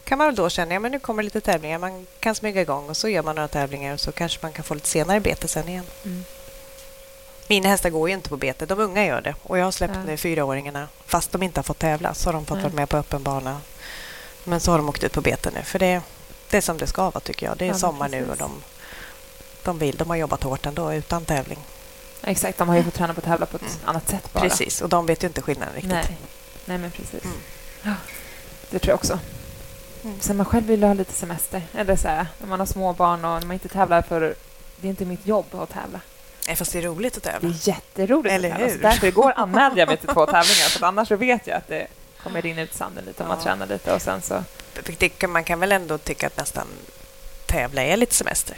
kan 0.03 0.17
man 0.17 0.27
väl 0.27 0.35
då 0.35 0.49
känna 0.49 0.67
att 0.67 0.73
ja, 0.73 0.79
men 0.79 0.91
nu 0.91 0.99
kommer 0.99 1.23
lite 1.23 1.41
tävlingar. 1.41 1.77
Man 1.79 2.07
kan 2.19 2.35
smyga 2.35 2.61
igång 2.61 2.89
och 2.89 2.97
så 2.97 3.09
gör 3.09 3.23
man 3.23 3.35
några 3.35 3.47
tävlingar 3.47 3.93
och 3.93 3.99
så 3.99 4.11
kanske 4.11 4.39
man 4.41 4.51
kan 4.51 4.63
få 4.63 4.73
lite 4.73 4.87
senare 4.87 5.19
bete 5.19 5.47
sen 5.47 5.67
igen. 5.69 5.85
Mm. 6.05 6.23
Mina 7.47 7.69
hästar 7.69 7.89
går 7.89 8.09
ju 8.09 8.15
inte 8.15 8.29
på 8.29 8.37
bete. 8.37 8.65
De 8.65 8.79
unga 8.79 9.05
gör 9.05 9.21
det. 9.21 9.35
Och 9.43 9.57
jag 9.57 9.63
har 9.65 9.71
släppt 9.71 9.93
Ja. 9.95 10.03
nu 10.03 10.17
fyraåringarna. 10.17 10.87
Fast 11.05 11.31
de 11.31 11.43
inte 11.43 11.57
har 11.59 11.63
fått 11.63 11.79
tävla 11.79 12.13
så 12.13 12.27
har 12.29 12.33
de 12.33 12.45
fått 12.45 12.55
Nej. 12.57 12.63
vara 12.63 12.73
med 12.73 12.89
på 12.89 12.97
öppen 12.97 13.23
bana. 13.23 13.61
Men 14.43 14.59
så 14.59 14.71
har 14.71 14.77
de 14.77 14.89
åkt 14.89 15.03
ut 15.03 15.13
på 15.13 15.21
bete 15.21 15.51
nu. 15.55 15.61
För 15.63 15.79
det, 15.79 16.01
det 16.49 16.57
är 16.57 16.61
som 16.61 16.77
det 16.77 16.87
ska 16.87 17.03
vara 17.09 17.19
tycker 17.19 17.45
jag. 17.45 17.57
Det 17.57 17.65
är 17.65 17.67
Ja, 17.69 17.73
sommar 17.73 18.09
nu 18.09 18.21
och 18.21 18.27
precis. 18.27 18.39
de, 18.39 18.61
de 19.63 19.79
vill. 19.79 19.95
De 19.95 20.09
har 20.09 20.15
jobbat 20.17 20.43
hårt 20.43 20.65
ändå 20.65 20.93
utan 20.93 21.25
tävling. 21.25 21.59
Exakt, 22.23 22.57
de 22.57 22.69
har 22.69 22.75
ju 22.75 22.83
fått 22.83 22.93
träna 22.93 23.13
på 23.13 23.19
att 23.19 23.25
tävla 23.25 23.45
på 23.45 23.57
ett 23.57 23.61
Mm. 23.61 23.73
annat 23.85 24.09
sätt 24.09 24.33
bara. 24.33 24.39
Precis. 24.43 24.81
Och 24.81 24.89
de 24.89 25.05
vet 25.05 25.23
ju 25.23 25.27
inte 25.27 25.41
skillnaden 25.41 25.73
riktigt. 25.75 25.91
Nej. 25.91 26.17
Nej, 26.65 26.77
men 26.77 26.91
precis. 26.91 27.23
Mm. 27.25 27.37
Ja, 27.83 27.91
det 28.69 28.79
tror 28.79 28.89
jag 28.91 28.95
också. 28.95 29.19
Mm. 30.03 30.19
Sen 30.19 30.37
man 30.37 30.45
själv 30.45 30.65
vill 30.65 30.83
ha 30.83 30.93
lite 30.93 31.13
semester. 31.13 31.61
Eller 31.73 31.95
så 31.95 32.07
här, 32.07 32.27
när 32.39 32.47
man 32.47 32.59
har 32.59 32.67
små 32.67 32.93
barn 32.93 33.25
och 33.25 33.39
när 33.39 33.47
man 33.47 33.51
inte 33.53 33.67
tävlar 33.69 34.01
för... 34.01 34.35
Det 34.81 34.87
är 34.87 34.89
inte 34.89 35.05
mitt 35.05 35.27
jobb 35.27 35.45
att 35.55 35.69
tävla. 35.69 35.99
Nej, 36.47 36.55
fast 36.55 36.71
det 36.73 36.77
är 36.79 36.81
roligt 36.81 37.17
att 37.17 37.23
Det 37.23 37.31
tävla. 37.31 37.49
är 37.49 37.67
jätteroligt 37.69 38.33
Eller 38.35 38.49
att 38.51 38.57
tävla. 38.57 38.71
hur? 38.71 38.77
Så 38.77 38.81
därför 38.87 39.07
igår 39.07 39.33
anmälde 39.37 39.79
jag 39.79 39.87
mig 39.87 39.97
till 39.97 40.07
två 40.07 40.25
tävlingar. 40.25 40.69
För 40.69 40.85
annars 40.85 41.07
så 41.07 41.15
vet 41.15 41.47
jag 41.47 41.57
att 41.57 41.67
det 41.67 41.87
kommer 42.23 42.41
rinna 42.41 42.61
ut 42.61 42.73
sanden 42.73 43.05
lite 43.05 43.23
om 43.23 43.29
man 43.29 43.37
Ja. 43.37 43.43
tränar 43.43 43.67
lite. 43.67 43.93
Och 43.93 44.01
sen 44.01 44.21
så... 44.21 44.43
Det 44.97 45.27
Man 45.27 45.43
kan 45.43 45.59
väl 45.59 45.71
ändå 45.71 45.97
tycka 45.97 46.27
att 46.27 46.37
nästan 46.37 46.67
tävla 47.45 47.81
är 47.81 47.97
lite 47.97 48.15
semester. 48.15 48.57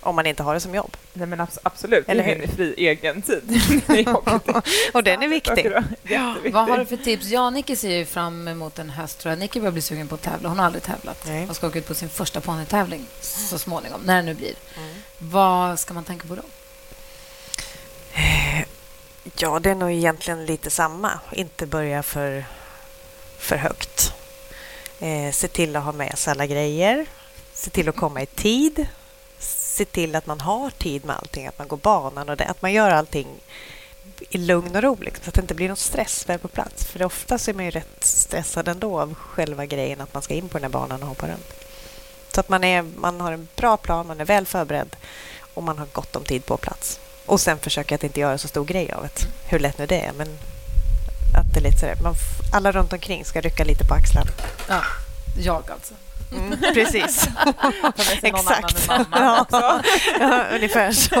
Om 0.00 0.16
man 0.16 0.26
inte 0.26 0.42
har 0.42 0.54
det 0.54 0.60
som 0.60 0.74
jobb. 0.74 0.96
Nej, 1.12 1.26
men 1.26 1.40
abs- 1.40 1.58
absolut. 1.62 2.08
Eller 2.08 2.24
det 2.24 2.30
är 2.30 2.34
hur? 2.34 2.46
min 2.46 2.56
fri 2.56 2.74
egen 2.76 3.22
tid. 3.22 3.42
Och 4.92 5.04
den 5.04 5.22
är 5.22 5.28
viktig. 5.28 5.72
Jätteviktig. 6.04 6.52
Vad 6.52 6.68
har 6.68 6.78
du 6.78 6.86
för 6.86 6.96
tips? 6.96 7.26
Ja, 7.26 7.50
Nicky 7.50 7.76
ser 7.76 7.96
ju 7.96 8.04
fram 8.04 8.48
emot 8.48 8.78
en 8.78 8.90
höst. 8.90 9.18
Tror 9.18 9.32
jag. 9.32 9.38
Nicky 9.38 9.60
börjar 9.60 9.72
bli 9.72 9.82
sugen 9.82 10.08
på 10.08 10.14
att 10.14 10.22
tävla. 10.22 10.48
Hon 10.48 10.58
har 10.58 10.66
aldrig 10.66 10.82
tävlat. 10.82 11.24
Nej. 11.26 11.46
Hon 11.46 11.54
ska 11.54 11.66
åka 11.66 11.78
ut 11.78 11.86
på 11.86 11.94
sin 11.94 12.08
första 12.08 12.40
ponnytävling 12.40 13.06
så 13.20 13.58
småningom, 13.58 14.00
när 14.04 14.16
det 14.16 14.22
nu 14.22 14.34
blir. 14.34 14.54
Mm. 14.76 14.94
Vad 15.18 15.78
ska 15.78 15.94
man 15.94 16.04
tänka 16.04 16.28
på 16.28 16.34
då? 16.34 16.42
Ja, 19.36 19.58
det 19.58 19.70
är 19.70 19.74
nog 19.74 19.90
egentligen 19.90 20.46
lite 20.46 20.70
samma. 20.70 21.20
Inte 21.32 21.66
börja 21.66 22.02
för, 22.02 22.44
för 23.38 23.56
högt. 23.56 24.12
Eh, 25.00 25.32
se 25.32 25.48
till 25.48 25.76
att 25.76 25.84
ha 25.84 25.92
med 25.92 26.18
sig 26.18 26.30
alla 26.30 26.46
grejer. 26.46 27.06
Se 27.52 27.70
till 27.70 27.88
att 27.88 27.96
komma 27.96 28.22
i 28.22 28.26
tid. 28.26 28.86
Se 29.78 29.84
till 29.84 30.16
att 30.16 30.26
man 30.26 30.40
har 30.40 30.70
tid 30.70 31.04
med 31.04 31.16
allting, 31.16 31.46
att 31.46 31.58
man 31.58 31.68
går 31.68 31.76
banan 31.76 32.28
och 32.28 32.36
det, 32.36 32.44
att 32.44 32.62
man 32.62 32.72
gör 32.72 32.90
allting 32.90 33.26
i 34.30 34.38
lugn 34.38 34.76
och 34.76 34.82
ro, 34.82 34.96
liksom, 35.00 35.24
så 35.24 35.28
att 35.28 35.34
det 35.34 35.40
inte 35.40 35.54
blir 35.54 35.68
någon 35.68 35.76
stress 35.76 36.28
väl 36.28 36.38
på 36.38 36.48
plats. 36.48 36.84
För 36.84 37.02
ofta 37.02 37.34
är 37.34 37.54
man 37.54 37.64
ju 37.64 37.70
rätt 37.70 38.04
stressad 38.04 38.68
ändå 38.68 39.00
av 39.00 39.14
själva 39.14 39.66
grejen 39.66 40.00
att 40.00 40.14
man 40.14 40.22
ska 40.22 40.34
in 40.34 40.48
på 40.48 40.58
den 40.58 40.64
här 40.64 40.70
banan 40.70 41.02
och 41.02 41.08
hoppa 41.08 41.28
runt. 41.28 41.52
Så 42.34 42.40
att 42.40 42.48
man, 42.48 42.64
är, 42.64 42.82
man 42.82 43.20
har 43.20 43.32
en 43.32 43.48
bra 43.56 43.76
plan, 43.76 44.06
man 44.06 44.20
är 44.20 44.24
väl 44.24 44.46
förberedd 44.46 44.96
och 45.54 45.62
man 45.62 45.78
har 45.78 45.86
gott 45.86 46.16
om 46.16 46.24
tid 46.24 46.46
på 46.46 46.56
plats. 46.56 47.00
Och 47.26 47.40
sen 47.40 47.58
försöka 47.58 47.94
att 47.94 48.04
inte 48.04 48.20
göra 48.20 48.38
så 48.38 48.48
stor 48.48 48.64
grej 48.64 48.92
av 48.92 49.02
det, 49.02 49.26
hur 49.50 49.58
lätt 49.58 49.78
nu 49.78 49.86
det 49.86 50.00
är. 50.00 50.12
Men 50.12 50.28
att 51.38 51.54
det 51.54 51.60
är 51.60 51.64
lite 51.64 51.78
sådär, 51.78 51.96
man, 52.02 52.14
alla 52.52 52.72
runt 52.72 52.92
omkring 52.92 53.24
ska 53.24 53.40
rycka 53.40 53.64
lite 53.64 53.84
på 53.84 53.94
axlarna. 53.94 54.30
Ja, 54.68 54.82
jag 55.38 55.70
alltså. 55.70 55.94
Mm, 56.32 56.58
precis. 56.74 57.28
Annan 57.36 57.82
Exakt. 58.22 58.88
Ja. 59.12 59.46
ja, 60.20 60.44
ungefär 60.54 60.92
så. 60.92 61.14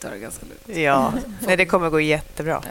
Det 0.00 0.08
är 0.08 0.16
ganska 0.16 0.46
lugnt. 0.46 0.78
Ja, 0.78 1.12
nej, 1.40 1.56
det 1.56 1.66
kommer 1.66 1.90
gå 1.90 2.00
jättebra. 2.00 2.62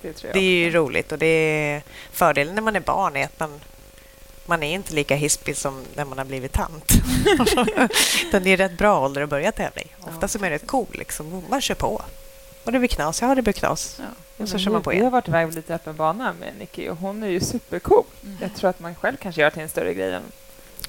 Det 0.00 0.12
tror 0.12 0.28
jag. 0.28 0.34
Det 0.34 0.46
är 0.46 0.64
ju 0.64 0.70
roligt 0.70 1.12
och 1.12 1.18
det 1.18 1.26
är 1.26 1.82
fördelen 2.12 2.54
när 2.54 2.62
man 2.62 2.76
är 2.76 2.80
barn 2.80 3.16
är 3.16 3.24
att 3.24 3.40
man 3.40 3.60
man 4.46 4.62
är 4.62 4.74
inte 4.74 4.94
lika 4.94 5.14
hispig 5.14 5.56
som 5.56 5.84
när 5.94 6.04
man 6.04 6.18
har 6.18 6.24
blivit 6.24 6.52
tant. 6.52 6.92
Utan 8.28 8.42
det 8.42 8.50
är 8.50 8.56
rätt 8.56 8.78
bra 8.78 9.04
ålder 9.04 9.22
att 9.22 9.30
börja 9.30 9.52
tävla 9.52 9.82
i. 9.82 9.86
Ofta 10.00 10.28
så 10.28 10.38
är 10.38 10.40
man 10.40 10.50
rätt 10.50 10.66
cool. 10.66 10.86
Liksom. 10.92 11.42
Man 11.50 11.60
kör 11.60 11.74
på. 11.74 12.02
Och 12.64 12.72
det 12.72 12.78
blir 12.78 12.88
knas, 12.88 13.22
ja 13.22 13.34
det 13.34 13.42
blir 13.42 13.52
knas. 13.52 13.96
Ja. 14.00 14.04
Och 14.42 14.48
så 14.48 14.58
kör 14.58 14.70
man 14.70 14.82
på 14.82 14.90
Vi 14.90 14.96
har 14.96 15.00
igen. 15.00 15.12
varit 15.12 15.28
iväg 15.28 15.48
på 15.48 15.54
lite 15.54 15.74
öppen 15.74 15.96
bana 15.96 16.32
med 16.40 16.52
Nicky 16.58 16.88
och 16.88 16.96
hon 16.96 17.22
är 17.22 17.28
ju 17.28 17.40
supercool. 17.40 18.04
Mm. 18.28 18.38
Jag 18.42 18.54
tror 18.56 18.70
att 18.70 18.80
man 18.80 18.94
själv 18.94 19.16
kanske 19.16 19.40
gör 19.40 19.50
till 19.50 19.62
en 19.62 19.68
större 19.68 19.94
grej 19.94 20.14
än 20.14 20.22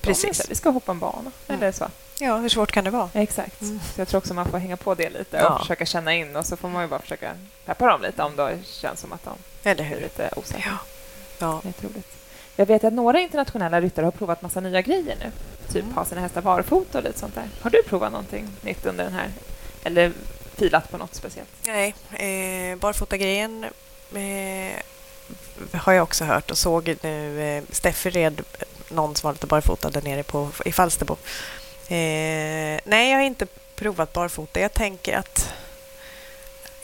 Precis. 0.01 0.49
Vi 0.49 0.55
ska 0.55 0.69
hoppa 0.69 0.91
en 0.91 0.99
bana 0.99 1.31
Mm. 1.47 1.61
eller 1.61 1.71
så. 1.71 1.87
Ja, 2.19 2.37
hur 2.37 2.49
svårt 2.49 2.71
kan 2.71 2.83
det 2.83 2.89
vara? 2.89 3.09
Exakt. 3.13 3.61
Mm. 3.61 3.79
Så 3.95 4.01
jag 4.01 4.07
tror 4.07 4.17
också 4.17 4.33
man 4.33 4.45
får 4.51 4.57
hänga 4.57 4.77
på 4.77 4.95
det 4.95 5.09
lite 5.09 5.37
och 5.37 5.43
Ja. 5.43 5.59
försöka 5.59 5.85
känna 5.85 6.13
in 6.13 6.35
och 6.35 6.45
så 6.45 6.57
får 6.57 6.69
man 6.69 6.81
ju 6.83 6.87
bara 6.87 6.99
försöka 6.99 7.31
peppa 7.65 7.87
dem 7.87 8.01
lite 8.01 8.23
om 8.23 8.35
det 8.35 8.57
känns 8.65 8.99
som 8.99 9.13
att 9.13 9.23
de 9.23 9.33
Eller 9.63 9.83
är 9.83 9.87
hur? 9.87 10.01
lite 10.01 10.29
osäkra. 10.35 10.71
Ja. 10.71 10.77
ja. 11.39 11.61
Det 11.63 11.69
är 11.83 11.89
roligt. 11.89 12.07
Jag 12.55 12.65
vet 12.65 12.83
att 12.83 12.93
några 12.93 13.19
internationella 13.19 13.81
ryttare 13.81 14.03
har 14.05 14.11
provat 14.11 14.41
massa 14.41 14.59
nya 14.59 14.81
grejer 14.81 15.15
nu. 15.19 15.31
Typ 15.73 15.83
Mm. 15.83 15.95
ha 15.95 16.05
sina 16.05 16.21
hästar 16.21 16.41
barfota 16.41 16.97
och 16.97 17.03
lite 17.03 17.19
sånt 17.19 17.35
där. 17.35 17.49
Har 17.61 17.69
du 17.69 17.83
provat 17.83 18.11
någonting 18.11 18.47
nytt 18.61 18.85
under 18.85 19.03
den 19.03 19.13
här? 19.13 19.27
Eller 19.83 20.11
filat 20.55 20.91
på 20.91 20.97
något 20.97 21.15
speciellt? 21.15 21.49
Nej, 21.65 21.95
eh, 22.11 22.77
barfotagrejen 22.77 23.63
eh, 23.63 24.81
har 25.73 25.93
jag 25.93 26.03
också 26.03 26.25
hört 26.25 26.51
och 26.51 26.57
såg 26.57 26.95
nu 27.01 27.41
eh, 27.43 27.63
Steffi 27.71 28.09
red 28.09 28.41
någon 28.89 29.15
som 29.15 29.27
var 29.27 29.33
lite 29.33 29.47
barfota 29.47 29.89
där 29.89 30.01
nere 30.01 30.23
på, 30.23 30.49
i 30.65 30.71
Falsterbo. 30.71 31.13
Eh, 31.87 32.79
nej, 32.85 33.09
jag 33.09 33.17
har 33.17 33.23
inte 33.23 33.47
provat 33.75 34.13
barfota. 34.13 34.59
Jag 34.59 34.73
tänker 34.73 35.17
att 35.17 35.49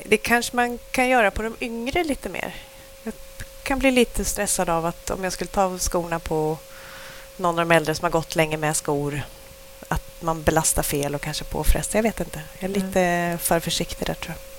det 0.03 0.17
kanske 0.17 0.55
man 0.55 0.79
kan 0.91 1.07
göra 1.09 1.31
på 1.31 1.41
de 1.41 1.55
yngre 1.61 2.03
lite 2.03 2.29
mer. 2.29 2.55
Jag 3.03 3.13
kan 3.63 3.79
bli 3.79 3.91
lite 3.91 4.25
stressad 4.25 4.69
av 4.69 4.85
att 4.85 5.09
om 5.09 5.23
jag 5.23 5.33
skulle 5.33 5.47
ta 5.47 5.63
av 5.63 5.79
skorna 5.79 6.19
på 6.19 6.57
någon 7.37 7.59
av 7.59 7.67
de 7.67 7.75
äldre 7.75 7.95
som 7.95 8.03
har 8.03 8.11
gått 8.11 8.35
länge 8.35 8.57
med 8.57 8.75
skor 8.75 9.21
att 9.87 10.21
man 10.21 10.43
belastar 10.43 10.83
fel 10.83 11.15
och 11.15 11.21
kanske 11.21 11.43
påfrestar. 11.43 11.97
Jag 11.99 12.03
vet 12.03 12.19
inte. 12.19 12.41
Jag 12.59 12.71
är 12.71 12.75
Mm. 12.75 12.87
lite 12.87 13.37
för 13.41 13.59
försiktig 13.59 14.07
där 14.07 14.13
tror 14.13 14.35
jag. 14.35 14.54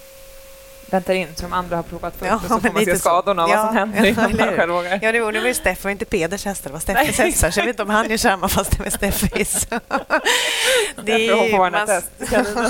Väntar 0.90 1.14
in 1.14 1.28
de 1.40 1.52
andra 1.52 1.76
har 1.76 1.82
provat 1.82 2.14
först 2.18 2.30
Ja, 2.30 2.34
och 2.36 2.42
så 2.42 2.60
får 2.60 2.72
man 2.72 2.84
se 2.84 2.98
skadorna 2.98 3.42
och 3.44 3.48
vad 3.50 3.58
Ja, 3.58 3.66
som 3.66 3.76
händer 3.76 4.04
ja, 4.04 4.08
innan 4.28 4.36
man 4.36 4.56
själv 4.56 4.72
vågar. 4.72 4.98
Ja, 5.02 5.12
det 5.12 5.20
var, 5.20 5.32
det 5.32 5.40
var 5.40 5.46
ju 5.48 5.54
Steff 5.54 5.84
och 5.84 5.90
inte 5.90 6.04
Peders 6.04 6.44
hästar. 6.44 6.70
Det 6.70 6.72
var 6.72 6.80
Steffes 6.80 7.18
hästar. 7.18 7.50
Så 7.50 7.60
jag 7.60 7.64
vet 7.64 7.72
inte 7.72 7.82
om 7.82 7.90
han 7.90 8.10
gör 8.10 8.16
samma 8.16 8.48
fast 8.48 8.70
det 8.76 8.82
var 8.82 8.90
Steffis. 8.90 9.66
Får 10.96 11.58
vara 11.58 11.70
man, 11.70 12.02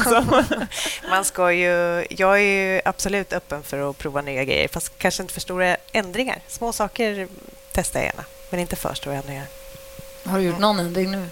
som- 0.03 0.45
man 1.11 1.25
ska 1.25 1.53
ju... 1.53 2.05
Jag 2.11 2.37
är 2.37 2.43
ju 2.75 2.81
absolut 2.85 3.33
öppen 3.33 3.63
för 3.63 3.91
att 3.91 3.99
prova 3.99 4.23
nya 4.23 4.45
grejer 4.45 4.69
fast 4.69 4.99
kanske 4.99 5.23
inte 5.23 5.35
för 5.35 5.41
stora 5.41 5.77
ändringar. 5.93 6.39
Små 6.49 6.73
saker 6.73 7.29
testar 7.73 8.01
jag 8.01 8.07
gärna, 8.07 8.25
men 8.51 8.61
inte 8.61 8.77
för 8.77 8.95
stora 8.95 9.15
ändringar. 9.15 9.45
Har 10.25 10.39
du 10.39 10.45
gjort 10.45 10.59
någon 10.59 10.79
ändring 10.79 11.11
nu? 11.11 11.29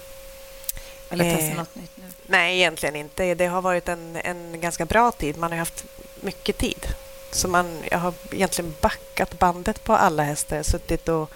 Eller 1.10 1.24
Eh, 1.24 1.36
testat 1.36 1.56
något 1.56 1.74
nytt 1.74 1.90
nu? 1.96 2.04
Nej, 2.26 2.56
egentligen 2.56 2.96
inte. 2.96 3.34
Det 3.34 3.46
har 3.46 3.62
varit 3.62 3.88
en, 3.88 4.16
en 4.16 4.60
ganska 4.60 4.84
bra 4.84 5.12
tid. 5.12 5.36
Man 5.38 5.50
har 5.50 5.58
haft 5.58 5.84
mycket 6.24 6.58
tid. 6.58 6.86
Så 7.30 7.48
man, 7.48 7.78
jag 7.90 7.98
har 7.98 8.14
egentligen 8.30 8.74
backat 8.80 9.38
bandet 9.38 9.84
på 9.84 9.92
alla 9.92 10.22
hästar. 10.22 10.62
Suttit 10.62 11.08
och 11.08 11.30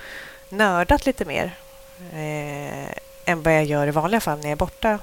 nördat 0.49 1.07
lite 1.07 1.25
mer 1.25 1.57
eh, 2.13 2.97
än 3.25 3.43
vad 3.43 3.55
jag 3.55 3.65
gör 3.65 3.87
i 3.87 3.91
vanliga 3.91 4.21
fall 4.21 4.39
när 4.39 4.45
jag 4.45 4.53
är 4.53 4.57
borta. 4.57 4.99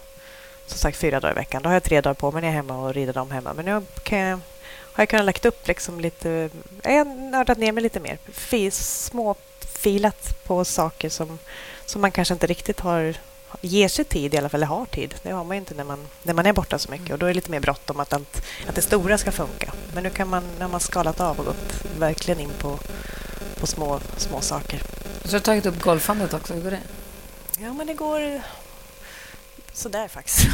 Som 0.66 0.78
sagt, 0.78 0.98
fyra 0.98 1.20
dagar 1.20 1.34
i 1.34 1.36
veckan. 1.36 1.62
Då 1.62 1.70
har 1.70 1.74
jag 1.74 1.84
tre 1.84 2.02
dagar 2.02 2.14
på 2.14 2.32
mig 2.32 2.42
när 2.42 2.48
jag 2.48 2.54
är 2.54 2.56
hemma 2.56 2.78
och 2.78 2.94
rider 2.94 3.14
dem 3.14 3.32
hemma. 3.32 3.54
Men 3.54 3.66
nu 3.66 3.82
kan 4.04 4.20
jag, 4.20 4.40
har 4.68 5.02
jag 5.02 5.10
kunnat 5.10 5.26
lägga 5.26 5.48
upp 5.48 5.68
liksom 5.68 6.00
lite... 6.00 6.50
Jag 6.84 6.92
har 6.92 7.06
nördat 7.06 7.58
ner 7.58 7.72
mig 7.72 7.84
lite 7.84 8.00
mer. 8.00 8.18
Fis, 8.32 9.04
små 9.06 9.36
filat 9.60 10.44
på 10.44 10.66
saker 10.66 11.10
som, 11.10 11.40
som 11.86 12.02
man 12.02 12.12
kanske 12.12 12.34
inte 12.34 12.48
riktigt 12.48 12.80
har 12.80 13.16
ger 13.62 13.88
sig 13.88 14.06
tid 14.06 14.34
i 14.34 14.38
alla 14.38 14.50
fall, 14.50 14.58
eller 14.58 14.68
har 14.68 14.86
tid. 14.86 15.16
Det 15.24 15.32
har 15.32 15.44
man 15.44 15.56
ju 15.56 15.60
inte 15.60 15.74
när 15.74 15.84
man, 15.84 16.08
när 16.24 16.34
man 16.34 16.46
är 16.46 16.54
borta 16.54 16.80
så 16.80 16.92
mycket. 16.92 17.12
Och 17.12 17.20
Då 17.20 17.26
är 17.26 17.28
det 17.28 17.34
lite 17.34 17.52
mer 17.52 17.60
bråttom 17.60 18.00
att, 18.00 18.14
allt, 18.14 18.42
att 18.68 18.76
det 18.76 18.82
stora 18.82 19.18
ska 19.18 19.32
funka. 19.32 19.74
Men 19.94 20.04
nu 20.04 20.10
kan 20.10 20.28
man, 20.28 20.44
när 20.60 20.68
man 20.68 20.80
skalat 20.80 21.20
av 21.20 21.40
och 21.40 21.46
gått 21.46 21.86
verkligen 22.00 22.40
in 22.40 22.52
på, 22.60 22.80
på 23.60 23.68
små, 23.68 24.00
små 24.18 24.42
saker. 24.42 24.82
Så 25.24 25.32
har 25.32 25.40
du 25.40 25.44
tagit 25.44 25.66
upp 25.66 25.82
golfandet 25.82 26.34
också. 26.34 26.54
Hur 26.54 26.62
går 26.62 26.72
det? 26.72 26.82
Ja, 27.60 27.74
men 27.74 27.88
det 27.88 27.94
går 27.94 28.42
sådär 29.74 30.08
faktiskt. 30.08 30.40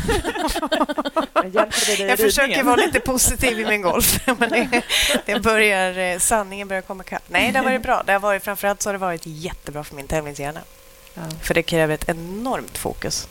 I 1.43 2.05
Jag 2.07 2.19
försöker 2.19 2.63
vara 2.63 2.75
lite 2.75 2.99
positiv 2.99 3.59
i 3.59 3.65
min 3.65 3.81
golf. 3.81 4.19
Men 4.39 4.49
det, 4.49 4.81
det 5.25 5.39
börjar, 5.39 5.97
eh, 5.97 6.19
sanningen 6.19 6.67
börjar 6.67 6.81
komma 6.81 7.03
ikapp. 7.03 7.23
Nej, 7.27 7.51
det 7.51 7.59
har 7.59 7.65
varit 7.65 7.83
bra. 7.83 8.03
Det 8.05 8.11
har 8.11 8.19
varit, 8.19 8.43
framförallt 8.43 8.81
så 8.81 8.89
har 8.89 8.93
det 8.93 8.99
varit 8.99 9.21
jättebra 9.25 9.83
för 9.83 9.95
min 9.95 10.07
tävlingshjärna. 10.07 10.59
Ja. 11.13 11.21
För 11.41 11.53
det 11.53 11.63
kräver 11.63 11.93
ett 11.93 12.09
enormt 12.09 12.77
fokus 12.77 13.27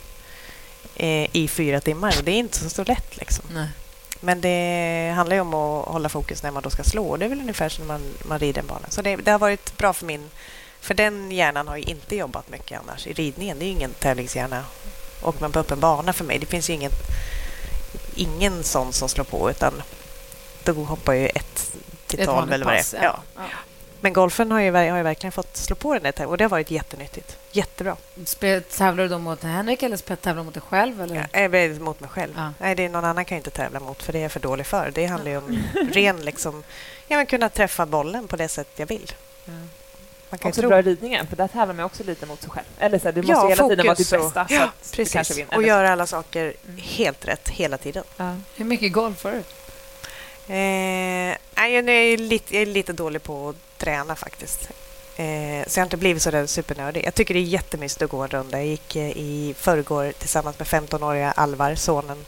eh, 0.96 1.36
i 1.36 1.48
fyra 1.48 1.80
timmar. 1.80 2.14
Och 2.18 2.24
det 2.24 2.32
är 2.32 2.38
inte 2.38 2.70
så 2.70 2.84
lätt. 2.84 3.16
Liksom. 3.16 3.44
Men 4.20 4.40
det 4.40 5.12
handlar 5.16 5.36
ju 5.36 5.40
om 5.40 5.54
att 5.54 5.88
hålla 5.88 6.08
fokus 6.08 6.42
när 6.42 6.50
man 6.50 6.62
då 6.62 6.70
ska 6.70 6.82
slå. 6.82 7.16
Det 7.16 7.24
är 7.24 7.28
väl 7.28 7.40
ungefär 7.40 7.68
som 7.68 7.86
när 7.86 7.94
man, 7.94 8.02
man 8.24 8.38
rider 8.38 8.60
en 8.60 8.66
bana. 8.66 8.86
Så 8.88 9.02
det, 9.02 9.16
det 9.16 9.30
har 9.30 9.38
varit 9.38 9.76
bra 9.76 9.92
för 9.92 10.06
min... 10.06 10.30
För 10.80 10.94
den 10.94 11.32
hjärnan 11.32 11.68
har 11.68 11.76
ju 11.76 11.82
inte 11.82 12.16
jobbat 12.16 12.48
mycket 12.48 12.80
annars. 12.80 13.06
I 13.06 13.12
ridningen, 13.12 13.58
det 13.58 13.64
är 13.64 13.66
ju 13.66 13.72
ingen 13.72 13.94
tävlingshjärna. 13.94 14.64
Och 15.22 15.40
man 15.40 15.52
på 15.52 15.58
öppen 15.58 15.80
bana 15.80 16.12
för 16.12 16.24
mig, 16.24 16.38
det 16.38 16.46
finns 16.46 16.70
ju 16.70 16.74
ingen, 16.74 16.92
ingen 18.14 18.64
sån 18.64 18.92
som 18.92 19.08
slår 19.08 19.24
på. 19.24 19.50
Utan 19.50 19.82
då 20.64 20.72
hoppar 20.72 21.12
ju 21.12 21.26
ett 21.26 21.72
till 22.06 22.20
Ett 22.20 22.28
eller 22.28 22.64
vad 22.64 22.74
det 22.74 22.94
är. 22.94 23.02
Ja. 23.04 23.20
Ja. 23.36 23.42
Men 24.02 24.12
golfen 24.12 24.50
har 24.52 24.60
ju, 24.60 24.72
har 24.72 24.96
ju 24.96 25.02
verkligen 25.02 25.32
fått 25.32 25.56
slå 25.56 25.76
på 25.76 25.94
den 25.98 26.12
där. 26.16 26.26
Och 26.26 26.36
det 26.36 26.44
har 26.44 26.48
varit 26.48 26.70
jättenyttigt. 26.70 27.36
Jättebra. 27.52 27.96
Spel- 28.24 28.62
Tävlar 28.62 29.02
du 29.04 29.08
då 29.08 29.18
mot 29.18 29.42
Henrik 29.42 29.82
eller 29.82 29.96
tävlar 30.16 30.42
du 30.42 30.44
mot 30.44 30.54
dig 30.54 30.62
själv? 30.68 31.02
Eller? 31.02 31.14
Ja, 31.32 31.40
jag 31.40 31.54
är 31.54 31.80
mot 31.80 32.00
mig 32.00 32.10
själv. 32.10 32.32
Ja. 32.36 32.52
Nej, 32.58 32.74
det 32.74 32.84
är 32.84 32.88
någon 32.88 33.04
annan 33.04 33.24
kan 33.24 33.36
jag 33.36 33.40
inte 33.40 33.50
tävla 33.50 33.80
mot 33.80 34.02
för 34.02 34.12
det 34.12 34.18
är 34.18 34.22
jag 34.22 34.32
för 34.32 34.40
dålig 34.40 34.66
för. 34.66 34.90
Det 34.94 35.06
handlar 35.06 35.30
ju 35.30 35.36
om 35.36 35.58
ren 35.92 36.20
liksom, 36.24 36.62
ja, 37.08 37.16
men 37.16 37.26
kunna 37.26 37.48
träffa 37.48 37.86
bollen 37.86 38.28
på 38.28 38.36
det 38.36 38.48
sätt 38.48 38.68
jag 38.76 38.86
vill. 38.86 39.12
Ja. 39.44 39.52
Man 40.30 40.38
kan 40.38 40.48
Också 40.48 40.60
tro. 40.60 40.68
bra 40.70 40.78
i 40.78 40.82
ridningen, 40.82 41.26
för 41.26 41.36
där 41.36 41.48
tävlar 41.48 41.74
man 41.74 41.84
också 41.84 42.04
lite 42.04 42.26
mot 42.26 42.40
sig 42.42 42.50
själv. 42.50 42.66
Eller 42.78 42.98
så 42.98 43.04
här, 43.04 43.12
du 43.12 43.20
måste 43.22 43.32
Ja, 43.32 43.48
hela 43.48 43.68
tiden 43.68 43.86
vara 43.86 43.96
fokus 43.96 44.10
ditt 44.10 44.18
och- 44.20 44.24
bästa 44.24 44.48
så 44.48 44.54
Ja, 44.54 44.62
att 44.64 44.92
du 44.92 44.96
kanske 44.96 45.18
precis. 45.18 45.38
vinner. 45.38 45.48
Och 45.56 45.62
så. 45.62 45.68
göra 45.68 45.92
alla 45.92 46.06
saker 46.06 46.54
Mm. 46.64 46.76
helt 46.82 47.28
rätt 47.28 47.48
hela 47.48 47.78
tiden. 47.78 48.04
Ja. 48.16 48.36
Hur 48.56 48.64
mycket 48.64 48.92
golf 48.92 49.24
har 49.24 49.32
du? 49.32 49.42
Eh, 50.54 51.36
jag 51.56 51.88
är, 51.88 52.16
lite, 52.16 52.54
jag 52.54 52.62
är 52.62 52.66
lite 52.66 52.92
dålig 52.92 53.22
på 53.22 53.48
att 53.48 53.56
träna 53.80 54.16
faktiskt. 54.16 54.68
Eh, 55.16 55.66
så 55.66 55.78
jag 55.78 55.82
har 55.82 55.86
inte 55.86 55.96
blivit 55.96 56.22
så 56.22 56.30
där 56.30 56.46
supernördig. 56.46 57.04
Jag 57.04 57.14
tycker 57.14 57.34
det 57.34 57.40
är 57.40 57.44
jättemysigt 57.44 58.02
att 58.02 58.10
gå 58.10 58.22
en 58.22 58.28
runda. 58.28 58.58
Jag 58.58 58.66
gick 58.66 58.96
eh, 58.96 59.10
i 59.10 59.54
förrgår 59.58 60.12
tillsammans 60.12 60.58
med 60.58 60.68
15-åriga 60.68 61.32
Alvar, 61.32 61.74
sonen, 61.74 62.24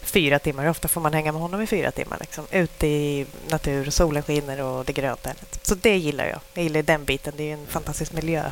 fyra 0.00 0.38
timmar. 0.38 0.62
Hur 0.62 0.70
ofta 0.70 0.88
får 0.88 1.00
man 1.00 1.14
hänga 1.14 1.32
med 1.32 1.40
honom 1.40 1.62
i 1.62 1.66
fyra 1.66 1.90
timmar? 1.90 2.16
Liksom. 2.20 2.44
Ute 2.50 2.86
i 2.86 3.26
natur, 3.48 3.90
solen 3.90 4.22
skiner 4.22 4.62
och 4.62 4.84
det 4.84 4.92
är 4.92 4.94
grönt 4.94 5.22
där. 5.22 5.34
Så 5.62 5.74
det 5.74 5.96
gillar 5.96 6.26
jag. 6.26 6.40
Jag 6.54 6.62
gillar 6.62 6.82
den 6.82 7.04
biten. 7.04 7.34
Det 7.36 7.50
är 7.50 7.52
en 7.52 7.66
fantastisk 7.66 8.12
miljö. 8.12 8.50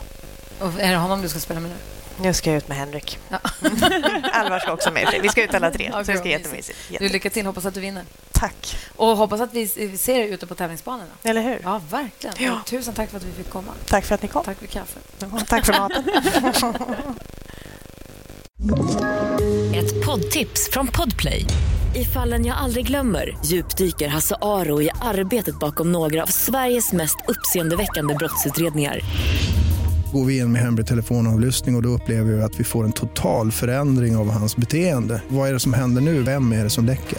Och 0.60 0.80
är 0.80 0.90
det 0.90 0.96
honom 0.96 1.22
du 1.22 1.28
ska 1.28 1.38
spela 1.38 1.60
med 1.60 1.70
nu? 1.70 1.76
Nu 2.22 2.34
ska 2.34 2.50
jag 2.50 2.56
ut 2.56 2.68
med 2.68 2.76
Henrik. 2.76 3.18
Ja. 3.28 3.38
Alvar 4.32 4.58
ska 4.58 4.72
också 4.72 4.90
med. 4.90 5.18
Vi 5.22 5.28
ska 5.28 5.42
ut 5.44 5.54
alla 5.54 5.70
tre. 5.70 5.90
Ja, 5.92 6.04
så 6.04 6.12
det 6.12 6.18
ska 6.18 6.22
bra, 6.22 6.32
jättemysigt. 6.32 6.78
Du, 6.98 7.08
lycka 7.08 7.30
till. 7.30 7.46
Hoppas 7.46 7.66
att 7.66 7.74
du 7.74 7.80
vinner. 7.80 8.04
Tack. 8.38 8.76
Och 8.96 9.16
hoppas 9.16 9.40
att 9.40 9.54
vi 9.54 9.66
ser 9.98 10.14
dig 10.14 10.30
ute 10.30 10.46
på 10.46 10.54
tävlingsbanorna. 10.54 11.10
Eller 11.22 11.42
hur? 11.42 11.60
Ja, 11.62 11.80
verkligen. 11.90 12.36
Ja. 12.38 12.60
Tusen 12.66 12.94
tack 12.94 13.10
för 13.10 13.16
att 13.16 13.24
vi 13.24 13.32
fick 13.32 13.50
komma. 13.50 13.72
Tack 13.86 14.04
för 14.04 14.14
att 14.14 14.22
ni 14.22 14.28
kom. 14.28 14.44
Tack 14.44 14.58
för 14.58 14.66
kaffe. 14.66 14.98
Tack 15.46 15.66
för 15.66 15.72
maten. 15.72 16.04
Ett 19.74 20.04
poddtips 20.06 20.68
från 20.72 20.86
Podplay. 20.86 21.44
I 21.94 22.04
fallen 22.04 22.44
jag 22.44 22.56
aldrig 22.56 22.86
glömmer 22.86 23.36
djupdyker 23.44 24.08
Hasse 24.08 24.36
Aro 24.42 24.82
i 24.82 24.90
arbetet 25.02 25.58
bakom 25.58 25.92
några 25.92 26.22
av 26.22 26.26
Sveriges 26.26 26.92
mest 26.92 27.16
uppseendeväckande 27.28 28.14
brottsutredningar. 28.14 29.00
Går 30.12 30.24
vi 30.24 30.38
in 30.38 30.52
med 30.52 30.62
hemlig 30.62 30.86
telefonavlyssning 30.86 31.74
och, 31.74 31.78
och 31.78 31.82
då 31.82 31.88
upplever 31.88 32.32
vi 32.32 32.42
att 32.42 32.60
vi 32.60 32.64
får 32.64 32.84
en 32.84 32.92
total 32.92 33.52
förändring 33.52 34.16
av 34.16 34.30
hans 34.30 34.56
beteende. 34.56 35.22
Vad 35.28 35.48
är 35.48 35.52
det 35.52 35.60
som 35.60 35.72
händer 35.72 36.02
nu? 36.02 36.22
Vem 36.22 36.52
är 36.52 36.64
det 36.64 36.70
som 36.70 36.84
läcker? 36.84 37.18